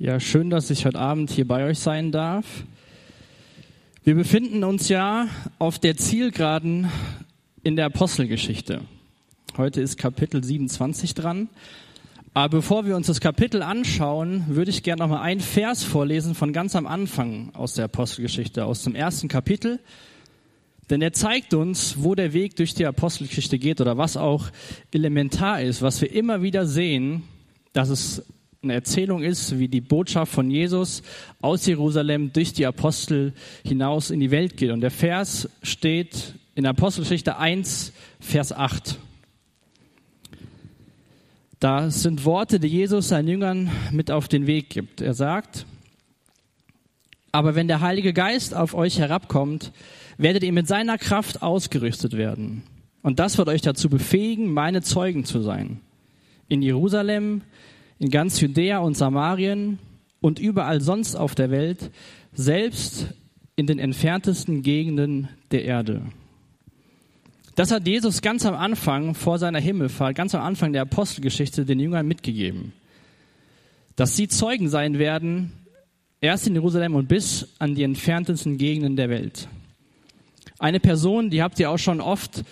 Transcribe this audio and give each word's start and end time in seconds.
Ja, 0.00 0.20
schön, 0.20 0.48
dass 0.48 0.70
ich 0.70 0.86
heute 0.86 1.00
Abend 1.00 1.28
hier 1.28 1.48
bei 1.48 1.64
euch 1.64 1.80
sein 1.80 2.12
darf. 2.12 2.46
Wir 4.04 4.14
befinden 4.14 4.62
uns 4.62 4.88
ja 4.88 5.26
auf 5.58 5.80
der 5.80 5.96
Zielgeraden 5.96 6.88
in 7.64 7.74
der 7.74 7.86
Apostelgeschichte. 7.86 8.82
Heute 9.56 9.80
ist 9.80 9.98
Kapitel 9.98 10.44
27 10.44 11.14
dran. 11.14 11.48
Aber 12.32 12.58
bevor 12.58 12.86
wir 12.86 12.94
uns 12.94 13.08
das 13.08 13.18
Kapitel 13.20 13.60
anschauen, 13.60 14.44
würde 14.46 14.70
ich 14.70 14.84
gerne 14.84 15.02
noch 15.02 15.08
mal 15.08 15.20
einen 15.20 15.40
Vers 15.40 15.82
vorlesen 15.82 16.36
von 16.36 16.52
ganz 16.52 16.76
am 16.76 16.86
Anfang 16.86 17.52
aus 17.56 17.74
der 17.74 17.86
Apostelgeschichte, 17.86 18.66
aus 18.66 18.84
dem 18.84 18.94
ersten 18.94 19.26
Kapitel. 19.26 19.80
Denn 20.90 21.02
er 21.02 21.12
zeigt 21.12 21.54
uns, 21.54 21.96
wo 21.98 22.14
der 22.14 22.32
Weg 22.32 22.54
durch 22.54 22.72
die 22.72 22.86
Apostelgeschichte 22.86 23.58
geht 23.58 23.80
oder 23.80 23.98
was 23.98 24.16
auch 24.16 24.52
elementar 24.92 25.60
ist, 25.60 25.82
was 25.82 26.00
wir 26.00 26.12
immer 26.12 26.40
wieder 26.40 26.66
sehen, 26.66 27.24
dass 27.72 27.88
es 27.88 28.22
eine 28.62 28.74
Erzählung 28.74 29.22
ist, 29.22 29.58
wie 29.58 29.68
die 29.68 29.80
Botschaft 29.80 30.32
von 30.32 30.50
Jesus 30.50 31.02
aus 31.40 31.64
Jerusalem 31.66 32.32
durch 32.32 32.52
die 32.52 32.66
Apostel 32.66 33.32
hinaus 33.64 34.10
in 34.10 34.18
die 34.18 34.32
Welt 34.32 34.56
geht. 34.56 34.72
Und 34.72 34.80
der 34.80 34.90
Vers 34.90 35.48
steht 35.62 36.34
in 36.56 36.66
Apostelgeschichte 36.66 37.38
1, 37.38 37.92
Vers 38.18 38.52
8. 38.52 38.98
Da 41.60 41.90
sind 41.90 42.24
Worte, 42.24 42.58
die 42.58 42.68
Jesus 42.68 43.08
seinen 43.08 43.28
Jüngern 43.28 43.70
mit 43.92 44.10
auf 44.10 44.26
den 44.26 44.48
Weg 44.48 44.70
gibt. 44.70 45.00
Er 45.00 45.14
sagt, 45.14 45.64
aber 47.30 47.54
wenn 47.54 47.68
der 47.68 47.80
Heilige 47.80 48.12
Geist 48.12 48.54
auf 48.54 48.74
euch 48.74 48.98
herabkommt, 48.98 49.72
werdet 50.16 50.42
ihr 50.42 50.52
mit 50.52 50.66
seiner 50.66 50.98
Kraft 50.98 51.42
ausgerüstet 51.42 52.16
werden. 52.16 52.64
Und 53.02 53.20
das 53.20 53.38
wird 53.38 53.48
euch 53.48 53.62
dazu 53.62 53.88
befähigen, 53.88 54.52
meine 54.52 54.82
Zeugen 54.82 55.24
zu 55.24 55.42
sein. 55.42 55.80
In 56.48 56.62
Jerusalem, 56.62 57.42
in 57.98 58.10
ganz 58.10 58.40
Judäa 58.40 58.78
und 58.78 58.96
Samarien 58.96 59.78
und 60.20 60.38
überall 60.38 60.80
sonst 60.80 61.16
auf 61.16 61.34
der 61.34 61.50
Welt, 61.50 61.90
selbst 62.32 63.08
in 63.56 63.66
den 63.66 63.78
entferntesten 63.78 64.62
Gegenden 64.62 65.28
der 65.50 65.64
Erde. 65.64 66.02
Das 67.56 67.72
hat 67.72 67.88
Jesus 67.88 68.22
ganz 68.22 68.46
am 68.46 68.54
Anfang 68.54 69.14
vor 69.14 69.38
seiner 69.40 69.58
Himmelfahrt, 69.58 70.14
ganz 70.14 70.32
am 70.34 70.42
Anfang 70.42 70.72
der 70.72 70.82
Apostelgeschichte 70.82 71.64
den 71.64 71.80
Jüngern 71.80 72.06
mitgegeben. 72.06 72.72
Dass 73.96 74.16
sie 74.16 74.28
Zeugen 74.28 74.68
sein 74.68 75.00
werden, 75.00 75.52
erst 76.20 76.46
in 76.46 76.54
Jerusalem 76.54 76.94
und 76.94 77.08
bis 77.08 77.48
an 77.58 77.74
die 77.74 77.82
entferntesten 77.82 78.58
Gegenden 78.58 78.94
der 78.94 79.08
Welt. 79.08 79.48
Eine 80.60 80.78
Person, 80.78 81.30
die 81.30 81.42
habt 81.42 81.58
ihr 81.58 81.70
auch 81.70 81.78
schon 81.78 82.00
oft 82.00 82.44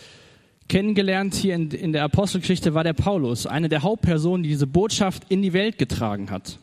kennengelernt 0.69 1.35
hier 1.35 1.55
in, 1.55 1.71
in 1.71 1.93
der 1.93 2.05
Apostelgeschichte 2.05 2.75
war 2.75 2.85
der 2.85 2.93
Paulus, 2.93 3.47
eine 3.47 3.69
der 3.69 3.83
Hauptpersonen, 3.83 4.43
die 4.43 4.49
diese 4.49 4.67
Botschaft 4.67 5.25
in 5.29 5.43
die 5.43 5.53
Welt 5.53 5.79
getragen 5.79 6.31
hat. 6.31 6.59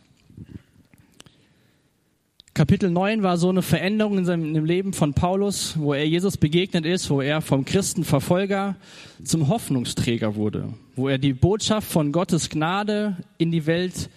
Kapitel 2.55 2.91
9 2.91 3.23
war 3.23 3.37
so 3.37 3.49
eine 3.49 3.63
Veränderung 3.63 4.19
in 4.19 4.25
seinem 4.25 4.63
Leben 4.63 4.93
von 4.93 5.15
Paulus, 5.15 5.73
wo 5.79 5.95
er 5.95 6.07
Jesus 6.07 6.37
begegnet 6.37 6.85
ist, 6.85 7.09
wo 7.09 7.19
er 7.19 7.41
vom 7.41 7.65
Christenverfolger 7.65 8.75
zum 9.23 9.47
Hoffnungsträger 9.47 10.35
wurde, 10.35 10.71
wo 10.95 11.09
er 11.09 11.17
die 11.17 11.33
Botschaft 11.33 11.89
von 11.89 12.11
Gottes 12.11 12.49
Gnade 12.49 13.17
in 13.39 13.51
die 13.51 13.65
Welt 13.65 14.09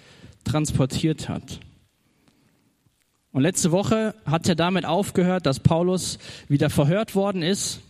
transportiert 0.44 1.30
hat. 1.30 1.60
Und 3.32 3.42
letzte 3.42 3.72
Woche 3.72 4.14
hat 4.26 4.46
er 4.48 4.54
damit 4.54 4.84
aufgehört, 4.84 5.46
dass 5.46 5.60
Paulus 5.60 6.18
wieder 6.48 6.68
verhört 6.68 7.14
worden 7.14 7.42
ist 7.42 7.80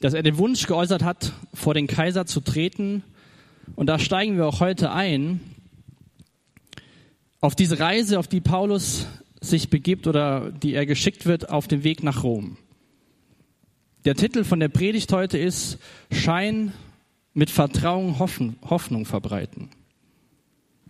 dass 0.00 0.14
er 0.14 0.22
den 0.22 0.38
Wunsch 0.38 0.66
geäußert 0.66 1.02
hat, 1.02 1.32
vor 1.54 1.74
den 1.74 1.86
Kaiser 1.86 2.26
zu 2.26 2.40
treten. 2.40 3.02
Und 3.74 3.86
da 3.86 3.98
steigen 3.98 4.36
wir 4.36 4.46
auch 4.46 4.60
heute 4.60 4.92
ein 4.92 5.40
auf 7.40 7.54
diese 7.54 7.78
Reise, 7.78 8.18
auf 8.18 8.28
die 8.28 8.40
Paulus 8.40 9.06
sich 9.40 9.70
begibt 9.70 10.06
oder 10.06 10.50
die 10.50 10.74
er 10.74 10.86
geschickt 10.86 11.26
wird 11.26 11.50
auf 11.50 11.68
dem 11.68 11.84
Weg 11.84 12.02
nach 12.02 12.24
Rom. 12.24 12.56
Der 14.04 14.14
Titel 14.14 14.44
von 14.44 14.60
der 14.60 14.68
Predigt 14.68 15.12
heute 15.12 15.38
ist 15.38 15.78
Schein 16.10 16.72
mit 17.34 17.50
Vertrauen 17.50 18.18
Hoffnung 18.18 19.04
verbreiten. 19.04 19.70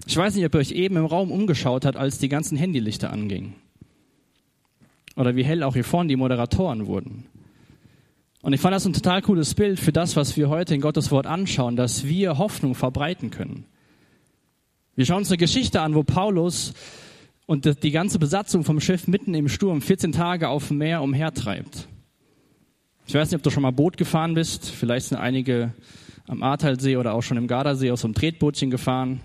Ich 0.06 0.16
weiß 0.16 0.34
nicht, 0.34 0.46
ob 0.46 0.54
ihr 0.54 0.60
euch 0.60 0.72
eben 0.72 0.96
im 0.96 1.04
Raum 1.04 1.30
umgeschaut 1.30 1.84
habt, 1.84 1.96
als 1.96 2.18
die 2.18 2.28
ganzen 2.28 2.56
Handylichter 2.56 3.10
angingen. 3.10 3.54
Oder 5.16 5.36
wie 5.36 5.44
hell 5.44 5.62
auch 5.62 5.74
hier 5.74 5.84
vorne 5.84 6.08
die 6.08 6.16
Moderatoren 6.16 6.86
wurden. 6.86 7.26
Und 8.40 8.52
ich 8.52 8.60
fand 8.60 8.74
das 8.74 8.86
ein 8.86 8.92
total 8.92 9.20
cooles 9.22 9.54
Bild 9.54 9.80
für 9.80 9.92
das, 9.92 10.14
was 10.14 10.36
wir 10.36 10.48
heute 10.48 10.74
in 10.74 10.80
Gottes 10.80 11.10
Wort 11.10 11.26
anschauen, 11.26 11.74
dass 11.74 12.04
wir 12.06 12.38
Hoffnung 12.38 12.74
verbreiten 12.74 13.30
können. 13.30 13.64
Wir 14.94 15.06
schauen 15.06 15.18
uns 15.18 15.30
eine 15.30 15.38
Geschichte 15.38 15.80
an, 15.80 15.94
wo 15.94 16.04
Paulus 16.04 16.72
und 17.46 17.82
die 17.82 17.90
ganze 17.90 18.18
Besatzung 18.18 18.62
vom 18.62 18.80
Schiff 18.80 19.08
mitten 19.08 19.34
im 19.34 19.48
Sturm 19.48 19.80
14 19.80 20.12
Tage 20.12 20.48
auf 20.48 20.68
dem 20.68 20.78
Meer 20.78 21.02
umhertreibt. 21.02 21.88
Ich 23.06 23.14
weiß 23.14 23.30
nicht, 23.30 23.38
ob 23.38 23.42
du 23.42 23.50
schon 23.50 23.62
mal 23.62 23.72
Boot 23.72 23.96
gefahren 23.96 24.34
bist. 24.34 24.70
Vielleicht 24.70 25.06
sind 25.06 25.18
einige 25.18 25.72
am 26.28 26.42
Ahrtalsee 26.42 26.96
oder 26.96 27.14
auch 27.14 27.22
schon 27.22 27.38
im 27.38 27.48
Gardasee 27.48 27.90
aus 27.90 28.02
so 28.02 28.06
einem 28.06 28.14
Tretbootchen 28.14 28.70
gefahren. 28.70 29.20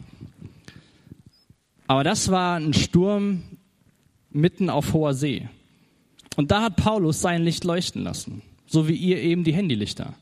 Aber 1.86 2.04
das 2.04 2.32
war 2.32 2.56
ein 2.56 2.74
Sturm 2.74 3.44
mitten 4.32 4.70
auf 4.70 4.94
hoher 4.94 5.14
See. 5.14 5.50
Und 6.36 6.50
da 6.50 6.64
hat 6.64 6.78
Paulus 6.78 7.22
sein 7.22 7.44
Licht 7.44 7.64
leuchten 7.64 8.04
lassen 8.04 8.42
so 8.74 8.88
wie 8.88 8.96
ihr 8.96 9.22
eben 9.22 9.44
die 9.44 9.54
Handylichter. 9.54 10.16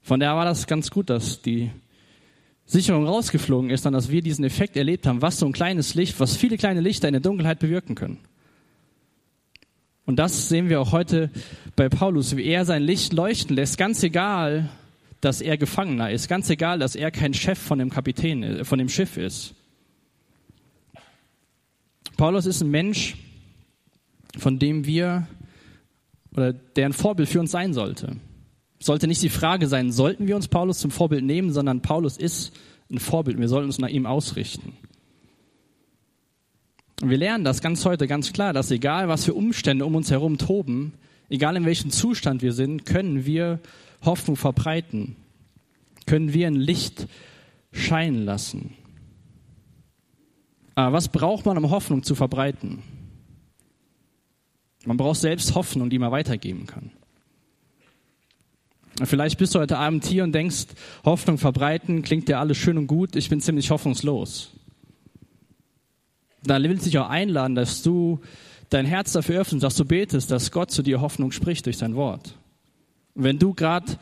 Von 0.00 0.18
daher 0.18 0.34
war 0.34 0.46
das 0.46 0.66
ganz 0.66 0.90
gut, 0.90 1.10
dass 1.10 1.42
die 1.42 1.70
Sicherung 2.64 3.06
rausgeflogen 3.06 3.68
ist, 3.68 3.84
dann 3.84 3.92
dass 3.92 4.10
wir 4.10 4.22
diesen 4.22 4.46
Effekt 4.46 4.74
erlebt 4.74 5.06
haben, 5.06 5.20
was 5.20 5.38
so 5.38 5.44
ein 5.44 5.52
kleines 5.52 5.94
Licht, 5.94 6.18
was 6.20 6.38
viele 6.38 6.56
kleine 6.56 6.80
Lichter 6.80 7.06
in 7.06 7.12
der 7.12 7.20
Dunkelheit 7.20 7.58
bewirken 7.58 7.94
können. 7.94 8.18
Und 10.06 10.16
das 10.16 10.48
sehen 10.48 10.70
wir 10.70 10.80
auch 10.80 10.92
heute 10.92 11.30
bei 11.76 11.90
Paulus, 11.90 12.34
wie 12.34 12.46
er 12.46 12.64
sein 12.64 12.82
Licht 12.82 13.12
leuchten 13.12 13.54
lässt, 13.54 13.76
ganz 13.76 14.02
egal, 14.02 14.70
dass 15.20 15.42
er 15.42 15.58
Gefangener 15.58 16.10
ist, 16.10 16.28
ganz 16.28 16.48
egal, 16.48 16.78
dass 16.78 16.96
er 16.96 17.10
kein 17.10 17.34
Chef 17.34 17.58
von 17.58 17.78
dem 17.78 17.90
Kapitän, 17.90 18.42
äh, 18.42 18.64
von 18.64 18.78
dem 18.78 18.88
Schiff 18.88 19.18
ist. 19.18 19.54
Paulus 22.16 22.46
ist 22.46 22.62
ein 22.62 22.70
Mensch, 22.70 23.16
von 24.38 24.58
dem 24.58 24.86
wir 24.86 25.28
oder 26.38 26.52
der 26.52 26.86
ein 26.86 26.92
Vorbild 26.92 27.28
für 27.28 27.40
uns 27.40 27.50
sein 27.50 27.74
sollte. 27.74 28.16
Sollte 28.78 29.08
nicht 29.08 29.22
die 29.22 29.28
Frage 29.28 29.66
sein, 29.66 29.90
sollten 29.90 30.28
wir 30.28 30.36
uns 30.36 30.46
Paulus 30.46 30.78
zum 30.78 30.92
Vorbild 30.92 31.24
nehmen, 31.24 31.52
sondern 31.52 31.82
Paulus 31.82 32.16
ist 32.16 32.52
ein 32.88 33.00
Vorbild. 33.00 33.40
Wir 33.40 33.48
sollten 33.48 33.66
uns 33.66 33.80
nach 33.80 33.88
ihm 33.88 34.06
ausrichten. 34.06 34.74
Und 37.02 37.10
wir 37.10 37.18
lernen 37.18 37.42
das 37.42 37.60
ganz 37.60 37.84
heute 37.84 38.06
ganz 38.06 38.32
klar, 38.32 38.52
dass 38.52 38.70
egal 38.70 39.08
was 39.08 39.24
für 39.24 39.34
Umstände 39.34 39.84
um 39.84 39.96
uns 39.96 40.12
herum 40.12 40.38
toben, 40.38 40.92
egal 41.28 41.56
in 41.56 41.66
welchem 41.66 41.90
Zustand 41.90 42.40
wir 42.40 42.52
sind, 42.52 42.86
können 42.86 43.26
wir 43.26 43.58
Hoffnung 44.04 44.36
verbreiten, 44.36 45.16
können 46.06 46.32
wir 46.32 46.46
ein 46.46 46.54
Licht 46.54 47.08
scheinen 47.72 48.24
lassen. 48.24 48.74
Aber 50.76 50.92
was 50.92 51.08
braucht 51.08 51.46
man, 51.46 51.58
um 51.58 51.70
Hoffnung 51.70 52.04
zu 52.04 52.14
verbreiten? 52.14 52.84
Man 54.88 54.96
braucht 54.96 55.20
selbst 55.20 55.54
Hoffnung, 55.54 55.90
die 55.90 55.98
man 55.98 56.12
weitergeben 56.12 56.64
kann. 56.64 56.90
Vielleicht 59.04 59.36
bist 59.36 59.54
du 59.54 59.58
heute 59.58 59.76
Abend 59.76 60.06
hier 60.06 60.24
und 60.24 60.32
denkst, 60.32 60.68
Hoffnung 61.04 61.36
verbreiten 61.36 62.00
klingt 62.00 62.26
dir 62.26 62.38
alles 62.38 62.56
schön 62.56 62.78
und 62.78 62.86
gut, 62.86 63.14
ich 63.14 63.28
bin 63.28 63.42
ziemlich 63.42 63.70
hoffnungslos. 63.70 64.50
Da 66.42 66.62
will 66.62 66.72
ich 66.72 66.84
dich 66.84 66.98
auch 66.98 67.10
einladen, 67.10 67.54
dass 67.54 67.82
du 67.82 68.20
dein 68.70 68.86
Herz 68.86 69.12
dafür 69.12 69.42
öffnest, 69.42 69.62
dass 69.62 69.76
du 69.76 69.84
betest, 69.84 70.30
dass 70.30 70.50
Gott 70.52 70.70
zu 70.70 70.82
dir 70.82 71.02
Hoffnung 71.02 71.32
spricht 71.32 71.66
durch 71.66 71.76
sein 71.76 71.94
Wort. 71.94 72.38
Und 73.14 73.24
wenn 73.24 73.38
du 73.38 73.52
gerade 73.52 73.98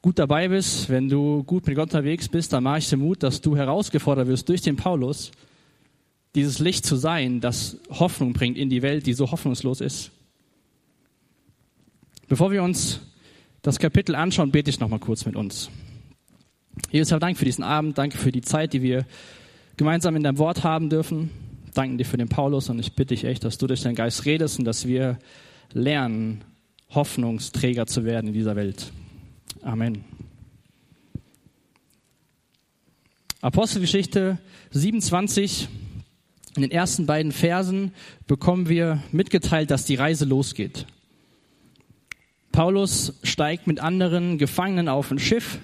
gut 0.00 0.18
dabei 0.18 0.48
bist, 0.48 0.88
wenn 0.88 1.10
du 1.10 1.44
gut 1.44 1.66
mit 1.66 1.76
Gott 1.76 1.92
unterwegs 1.92 2.30
bist, 2.30 2.54
dann 2.54 2.64
mache 2.64 2.78
ich 2.78 2.88
dir 2.88 2.96
Mut, 2.96 3.22
dass 3.22 3.42
du 3.42 3.54
herausgefordert 3.54 4.28
wirst 4.28 4.48
durch 4.48 4.62
den 4.62 4.76
Paulus, 4.76 5.30
dieses 6.34 6.58
Licht 6.58 6.86
zu 6.86 6.96
sein, 6.96 7.42
das 7.42 7.76
Hoffnung 7.90 8.32
bringt 8.32 8.56
in 8.56 8.70
die 8.70 8.80
Welt, 8.80 9.06
die 9.06 9.12
so 9.12 9.30
hoffnungslos 9.30 9.82
ist. 9.82 10.10
Bevor 12.32 12.50
wir 12.50 12.62
uns 12.62 12.98
das 13.60 13.78
Kapitel 13.78 14.14
anschauen, 14.14 14.52
bete 14.52 14.70
ich 14.70 14.80
noch 14.80 14.88
mal 14.88 14.98
kurz 14.98 15.26
mit 15.26 15.36
uns. 15.36 15.68
Jesus, 16.90 17.18
Dank 17.20 17.36
für 17.36 17.44
diesen 17.44 17.62
Abend, 17.62 17.98
danke 17.98 18.16
für 18.16 18.32
die 18.32 18.40
Zeit, 18.40 18.72
die 18.72 18.80
wir 18.80 19.04
gemeinsam 19.76 20.16
in 20.16 20.22
deinem 20.22 20.38
Wort 20.38 20.64
haben 20.64 20.88
dürfen. 20.88 21.28
Danke 21.74 21.98
dir 21.98 22.06
für 22.06 22.16
den 22.16 22.30
Paulus 22.30 22.70
und 22.70 22.78
ich 22.78 22.94
bitte 22.94 23.14
dich 23.14 23.24
echt, 23.24 23.44
dass 23.44 23.58
du 23.58 23.66
durch 23.66 23.82
deinen 23.82 23.96
Geist 23.96 24.24
redest 24.24 24.58
und 24.58 24.64
dass 24.64 24.86
wir 24.86 25.18
lernen, 25.74 26.42
Hoffnungsträger 26.88 27.86
zu 27.86 28.06
werden 28.06 28.28
in 28.28 28.32
dieser 28.32 28.56
Welt. 28.56 28.90
Amen. 29.60 30.02
Apostelgeschichte 33.42 34.38
27 34.70 35.68
in 36.56 36.62
den 36.62 36.70
ersten 36.70 37.04
beiden 37.04 37.32
Versen 37.32 37.92
bekommen 38.26 38.70
wir 38.70 39.02
mitgeteilt, 39.12 39.70
dass 39.70 39.84
die 39.84 39.96
Reise 39.96 40.24
losgeht. 40.24 40.86
Paulus 42.52 43.18
steigt 43.22 43.66
mit 43.66 43.80
anderen 43.80 44.36
Gefangenen 44.36 44.88
auf 44.88 45.10
ein 45.10 45.18
Schiff. 45.18 45.58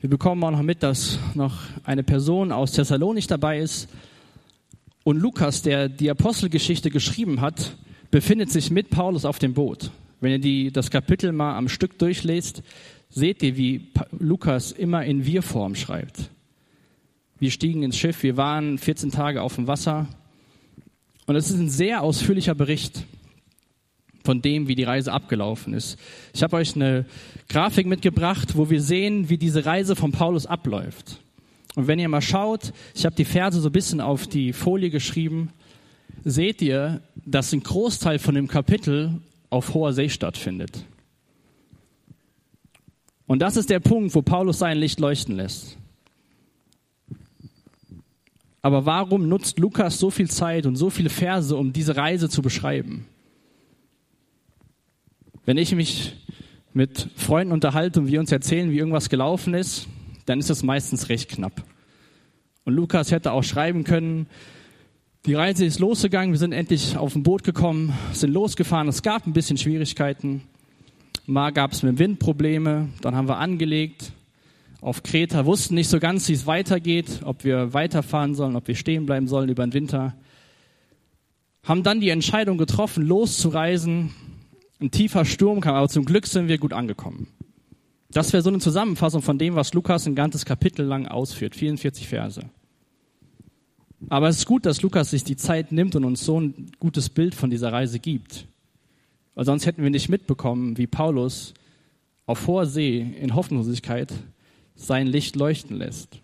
Wir 0.00 0.10
bekommen 0.10 0.44
auch 0.44 0.50
noch 0.50 0.62
mit, 0.62 0.82
dass 0.82 1.18
noch 1.34 1.54
eine 1.84 2.02
Person 2.02 2.52
aus 2.52 2.72
Thessalonich 2.72 3.26
dabei 3.26 3.60
ist. 3.60 3.88
Und 5.04 5.18
Lukas, 5.18 5.62
der 5.62 5.88
die 5.88 6.10
Apostelgeschichte 6.10 6.90
geschrieben 6.90 7.40
hat, 7.40 7.76
befindet 8.10 8.50
sich 8.50 8.70
mit 8.70 8.90
Paulus 8.90 9.24
auf 9.24 9.38
dem 9.38 9.54
Boot. 9.54 9.90
Wenn 10.20 10.32
ihr 10.32 10.38
die, 10.38 10.70
das 10.70 10.90
Kapitel 10.90 11.32
mal 11.32 11.56
am 11.56 11.68
Stück 11.68 11.98
durchlest, 11.98 12.62
seht 13.08 13.42
ihr, 13.42 13.56
wie 13.56 13.88
Lukas 14.18 14.72
immer 14.72 15.02
in 15.04 15.24
Wir-Form 15.24 15.74
schreibt. 15.74 16.30
Wir 17.38 17.50
stiegen 17.50 17.82
ins 17.82 17.96
Schiff, 17.96 18.22
wir 18.22 18.36
waren 18.36 18.76
14 18.76 19.10
Tage 19.12 19.40
auf 19.40 19.54
dem 19.54 19.66
Wasser. 19.66 20.08
Und 21.26 21.36
es 21.36 21.50
ist 21.50 21.58
ein 21.58 21.70
sehr 21.70 22.02
ausführlicher 22.02 22.54
Bericht 22.54 23.04
von 24.26 24.42
dem, 24.42 24.68
wie 24.68 24.74
die 24.74 24.84
Reise 24.84 25.12
abgelaufen 25.12 25.72
ist. 25.72 25.98
Ich 26.34 26.42
habe 26.42 26.56
euch 26.56 26.74
eine 26.74 27.06
Grafik 27.48 27.86
mitgebracht, 27.86 28.56
wo 28.56 28.68
wir 28.68 28.82
sehen, 28.82 29.30
wie 29.30 29.38
diese 29.38 29.64
Reise 29.64 29.96
von 29.96 30.12
Paulus 30.12 30.46
abläuft. 30.46 31.20
Und 31.76 31.86
wenn 31.86 31.98
ihr 31.98 32.08
mal 32.08 32.20
schaut, 32.20 32.72
ich 32.94 33.06
habe 33.06 33.14
die 33.14 33.24
Verse 33.24 33.60
so 33.60 33.68
ein 33.68 33.72
bisschen 33.72 34.00
auf 34.00 34.26
die 34.26 34.52
Folie 34.52 34.90
geschrieben, 34.90 35.50
seht 36.24 36.60
ihr, 36.60 37.00
dass 37.24 37.52
ein 37.52 37.62
Großteil 37.62 38.18
von 38.18 38.34
dem 38.34 38.48
Kapitel 38.48 39.20
auf 39.48 39.72
hoher 39.74 39.92
See 39.92 40.08
stattfindet. 40.08 40.84
Und 43.26 43.40
das 43.40 43.56
ist 43.56 43.70
der 43.70 43.80
Punkt, 43.80 44.14
wo 44.14 44.22
Paulus 44.22 44.58
sein 44.58 44.78
Licht 44.78 44.98
leuchten 44.98 45.36
lässt. 45.36 45.78
Aber 48.60 48.86
warum 48.86 49.28
nutzt 49.28 49.60
Lukas 49.60 50.00
so 50.00 50.10
viel 50.10 50.28
Zeit 50.28 50.66
und 50.66 50.74
so 50.74 50.90
viele 50.90 51.10
Verse, 51.10 51.54
um 51.54 51.72
diese 51.72 51.96
Reise 51.96 52.28
zu 52.28 52.42
beschreiben? 52.42 53.06
Wenn 55.46 55.58
ich 55.58 55.72
mich 55.76 56.12
mit 56.72 57.08
Freunden 57.14 57.52
unterhalte 57.52 58.00
und 58.00 58.08
wir 58.08 58.18
uns 58.18 58.32
erzählen, 58.32 58.72
wie 58.72 58.78
irgendwas 58.78 59.08
gelaufen 59.08 59.54
ist, 59.54 59.86
dann 60.26 60.40
ist 60.40 60.50
es 60.50 60.64
meistens 60.64 61.08
recht 61.08 61.30
knapp. 61.30 61.62
Und 62.64 62.74
Lukas 62.74 63.12
hätte 63.12 63.30
auch 63.30 63.44
schreiben 63.44 63.84
können, 63.84 64.26
die 65.24 65.34
Reise 65.34 65.64
ist 65.64 65.78
losgegangen, 65.78 66.32
wir 66.32 66.38
sind 66.40 66.50
endlich 66.50 66.96
auf 66.96 67.14
ein 67.14 67.22
Boot 67.22 67.44
gekommen, 67.44 67.92
sind 68.12 68.32
losgefahren, 68.32 68.88
es 68.88 69.02
gab 69.02 69.24
ein 69.24 69.32
bisschen 69.32 69.56
Schwierigkeiten. 69.56 70.42
Mal 71.26 71.52
gab 71.52 71.70
es 71.70 71.84
mit 71.84 71.92
dem 71.92 71.98
Wind 72.00 72.18
Probleme, 72.18 72.88
dann 73.00 73.14
haben 73.14 73.28
wir 73.28 73.38
angelegt. 73.38 74.10
Auf 74.80 75.04
Kreta 75.04 75.46
wussten 75.46 75.76
nicht 75.76 75.88
so 75.88 76.00
ganz, 76.00 76.28
wie 76.28 76.32
es 76.32 76.48
weitergeht, 76.48 77.20
ob 77.22 77.44
wir 77.44 77.72
weiterfahren 77.72 78.34
sollen, 78.34 78.56
ob 78.56 78.66
wir 78.66 78.74
stehen 78.74 79.06
bleiben 79.06 79.28
sollen 79.28 79.48
über 79.48 79.64
den 79.64 79.74
Winter. 79.74 80.16
Haben 81.62 81.84
dann 81.84 82.00
die 82.00 82.10
Entscheidung 82.10 82.58
getroffen, 82.58 83.06
loszureisen. 83.06 84.10
Ein 84.80 84.90
tiefer 84.90 85.24
Sturm 85.24 85.60
kam, 85.60 85.74
aber 85.74 85.88
zum 85.88 86.04
Glück 86.04 86.26
sind 86.26 86.48
wir 86.48 86.58
gut 86.58 86.72
angekommen. 86.72 87.28
Das 88.10 88.32
wäre 88.32 88.42
so 88.42 88.50
eine 88.50 88.58
Zusammenfassung 88.58 89.22
von 89.22 89.38
dem, 89.38 89.54
was 89.54 89.74
Lukas 89.74 90.06
ein 90.06 90.14
ganzes 90.14 90.44
Kapitel 90.44 90.84
lang 90.84 91.06
ausführt, 91.06 91.56
44 91.56 92.08
Verse. 92.08 92.40
Aber 94.08 94.28
es 94.28 94.38
ist 94.38 94.46
gut, 94.46 94.66
dass 94.66 94.82
Lukas 94.82 95.10
sich 95.10 95.24
die 95.24 95.36
Zeit 95.36 95.72
nimmt 95.72 95.96
und 95.96 96.04
uns 96.04 96.24
so 96.24 96.40
ein 96.40 96.70
gutes 96.78 97.08
Bild 97.08 97.34
von 97.34 97.50
dieser 97.50 97.72
Reise 97.72 97.98
gibt. 97.98 98.46
Weil 99.34 99.44
sonst 99.44 99.66
hätten 99.66 99.82
wir 99.82 99.90
nicht 99.90 100.08
mitbekommen, 100.08 100.78
wie 100.78 100.86
Paulus 100.86 101.54
auf 102.26 102.46
hoher 102.46 102.66
See 102.66 103.00
in 103.00 103.34
Hoffnungslosigkeit 103.34 104.12
sein 104.74 105.06
Licht 105.06 105.36
leuchten 105.36 105.76
lässt. 105.76 106.20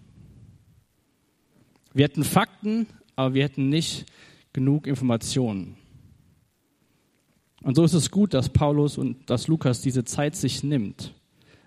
Wir 1.94 2.04
hätten 2.04 2.24
Fakten, 2.24 2.86
aber 3.16 3.34
wir 3.34 3.44
hätten 3.44 3.68
nicht 3.68 4.06
genug 4.52 4.86
Informationen. 4.86 5.76
Und 7.62 7.76
so 7.76 7.84
ist 7.84 7.94
es 7.94 8.10
gut, 8.10 8.34
dass 8.34 8.48
Paulus 8.48 8.98
und 8.98 9.30
dass 9.30 9.46
Lukas 9.46 9.80
diese 9.80 10.04
Zeit 10.04 10.34
sich 10.34 10.62
nimmt. 10.62 11.14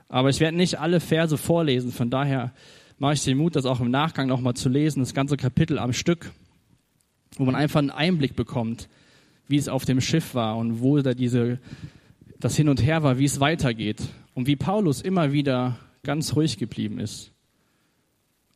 Aber 0.10 0.30
ich 0.30 0.40
werde 0.40 0.58
nicht 0.58 0.80
alle 0.80 1.00
Verse 1.00 1.38
vorlesen, 1.38 1.92
von 1.92 2.10
daher 2.10 2.54
mache 3.00 3.14
ich 3.14 3.24
den 3.24 3.38
Mut, 3.38 3.56
das 3.56 3.66
auch 3.66 3.82
im 3.82 3.92
Nachgang 3.92 4.28
nochmal 4.28 4.54
zu 4.54 4.70
lesen, 4.70 5.00
das 5.00 5.14
ganze 5.14 5.38
Kapitel 5.38 5.80
am 5.80 5.94
Stück, 5.94 6.32
wo 7.38 7.46
man 7.46 7.56
einfach 7.56 7.80
einen 7.80 7.92
Einblick 7.92 8.36
bekommt, 8.36 8.88
wie 9.48 9.58
es 9.58 9.68
auf 9.68 9.86
dem 9.86 10.02
Schiff 10.02 10.36
war 10.36 10.58
und 10.58 10.82
wo 10.82 11.00
da 11.00 11.14
diese, 11.14 11.60
das 12.40 12.56
Hin 12.56 12.70
und 12.70 12.84
Her 12.84 13.04
war, 13.04 13.18
wie 13.18 13.26
es 13.26 13.40
weitergeht 13.40 14.02
und 14.34 14.48
wie 14.48 14.56
Paulus 14.56 15.02
immer 15.02 15.32
wieder 15.32 15.78
ganz 16.04 16.36
ruhig 16.36 16.58
geblieben 16.58 17.00
ist. 17.00 17.32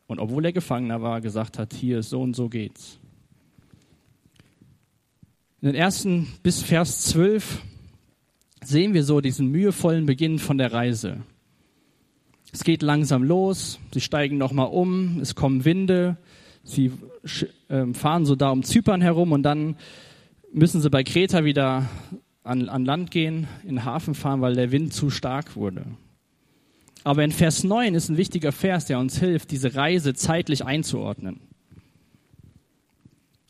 Und 0.07 0.19
obwohl 0.19 0.45
er 0.45 0.53
Gefangener 0.53 1.01
war, 1.01 1.21
gesagt 1.21 1.59
hat, 1.59 1.73
hier, 1.73 2.01
so 2.01 2.21
und 2.21 2.35
so 2.35 2.49
geht's. 2.49 2.99
In 5.61 5.67
den 5.67 5.75
ersten 5.75 6.27
bis 6.41 6.61
Vers 6.61 7.01
12 7.07 7.61
sehen 8.63 8.93
wir 8.93 9.03
so 9.03 9.19
diesen 9.19 9.47
mühevollen 9.47 10.05
Beginn 10.05 10.39
von 10.39 10.57
der 10.57 10.71
Reise. 10.71 11.17
Es 12.53 12.63
geht 12.63 12.81
langsam 12.81 13.23
los, 13.23 13.77
sie 13.93 13.99
steigen 13.99 14.37
nochmal 14.37 14.67
um, 14.67 15.19
es 15.19 15.35
kommen 15.35 15.65
Winde, 15.65 16.15
sie 16.63 16.93
ähm, 17.69 17.93
fahren 17.93 18.25
so 18.25 18.37
da 18.37 18.51
um 18.51 18.63
Zypern 18.63 19.01
herum 19.01 19.33
und 19.33 19.43
dann 19.43 19.75
müssen 20.53 20.79
sie 20.79 20.89
bei 20.89 21.03
Kreta 21.03 21.43
wieder 21.43 21.89
an, 22.43 22.69
an 22.69 22.85
Land 22.85 23.11
gehen, 23.11 23.47
in 23.63 23.75
den 23.75 23.85
Hafen 23.85 24.15
fahren, 24.15 24.39
weil 24.39 24.55
der 24.55 24.71
Wind 24.71 24.93
zu 24.93 25.09
stark 25.09 25.57
wurde. 25.57 25.85
Aber 27.03 27.25
in 27.25 27.31
Vers 27.31 27.65
9 27.65 27.95
ist 27.95 28.07
ein 28.07 28.17
wichtiger 28.17 28.53
Vers, 28.53 28.85
der 28.85 28.97
uns 28.97 29.19
hilft, 29.19 29.51
diese 29.51 29.75
Reise 29.75 30.13
zeitlich 30.13 30.63
einzuordnen. 30.63 31.41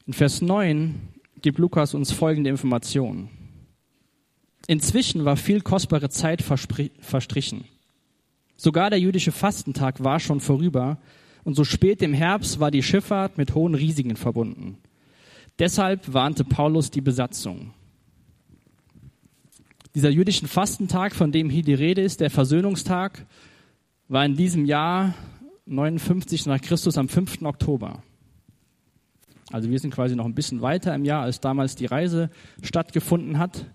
In 0.08 0.14
Vers 0.14 0.42
9 0.42 0.96
gibt 1.42 1.58
Lukas 1.58 1.94
uns 1.94 2.12
folgende 2.12 2.50
Informationen. 2.50 3.30
Inzwischen 4.68 5.26
war 5.26 5.36
viel 5.36 5.62
kostbare 5.62 6.10
Zeit 6.10 6.42
verstrichen. 6.44 7.66
Sogar 8.56 8.90
der 8.90 9.00
jüdische 9.00 9.32
Fastentag 9.32 10.04
war 10.04 10.20
schon 10.20 10.42
vorüber 10.42 11.00
und 11.44 11.56
so 11.56 11.64
spät 11.64 12.02
im 12.02 12.14
Herbst 12.14 12.60
war 12.60 12.72
die 12.72 12.84
Schifffahrt 12.84 13.38
mit 13.38 13.56
hohen 13.56 13.74
Risiken 13.74 14.16
verbunden. 14.16 14.78
Deshalb 15.58 16.14
warnte 16.14 16.44
Paulus 16.44 16.92
die 16.92 17.02
Besatzung. 17.02 17.74
Dieser 19.96 20.10
jüdischen 20.10 20.48
Fastentag, 20.48 21.16
von 21.16 21.32
dem 21.32 21.50
hier 21.50 21.64
die 21.64 21.74
Rede 21.74 22.02
ist, 22.02 22.20
der 22.20 22.30
Versöhnungstag, 22.30 23.26
war 24.08 24.24
in 24.24 24.36
diesem 24.36 24.66
Jahr 24.66 25.16
59 25.66 26.46
nach 26.46 26.62
Christus 26.62 26.98
am 26.98 27.10
5. 27.10 27.42
Oktober. 27.44 28.04
Also 29.52 29.70
wir 29.70 29.80
sind 29.80 29.94
quasi 29.94 30.16
noch 30.16 30.26
ein 30.26 30.36
bisschen 30.36 30.62
weiter 30.62 30.94
im 30.94 31.06
Jahr, 31.06 31.24
als 31.24 31.40
damals 31.40 31.76
die 31.76 31.86
Reise 31.86 32.30
stattgefunden 32.62 33.40
hat. 33.40 33.66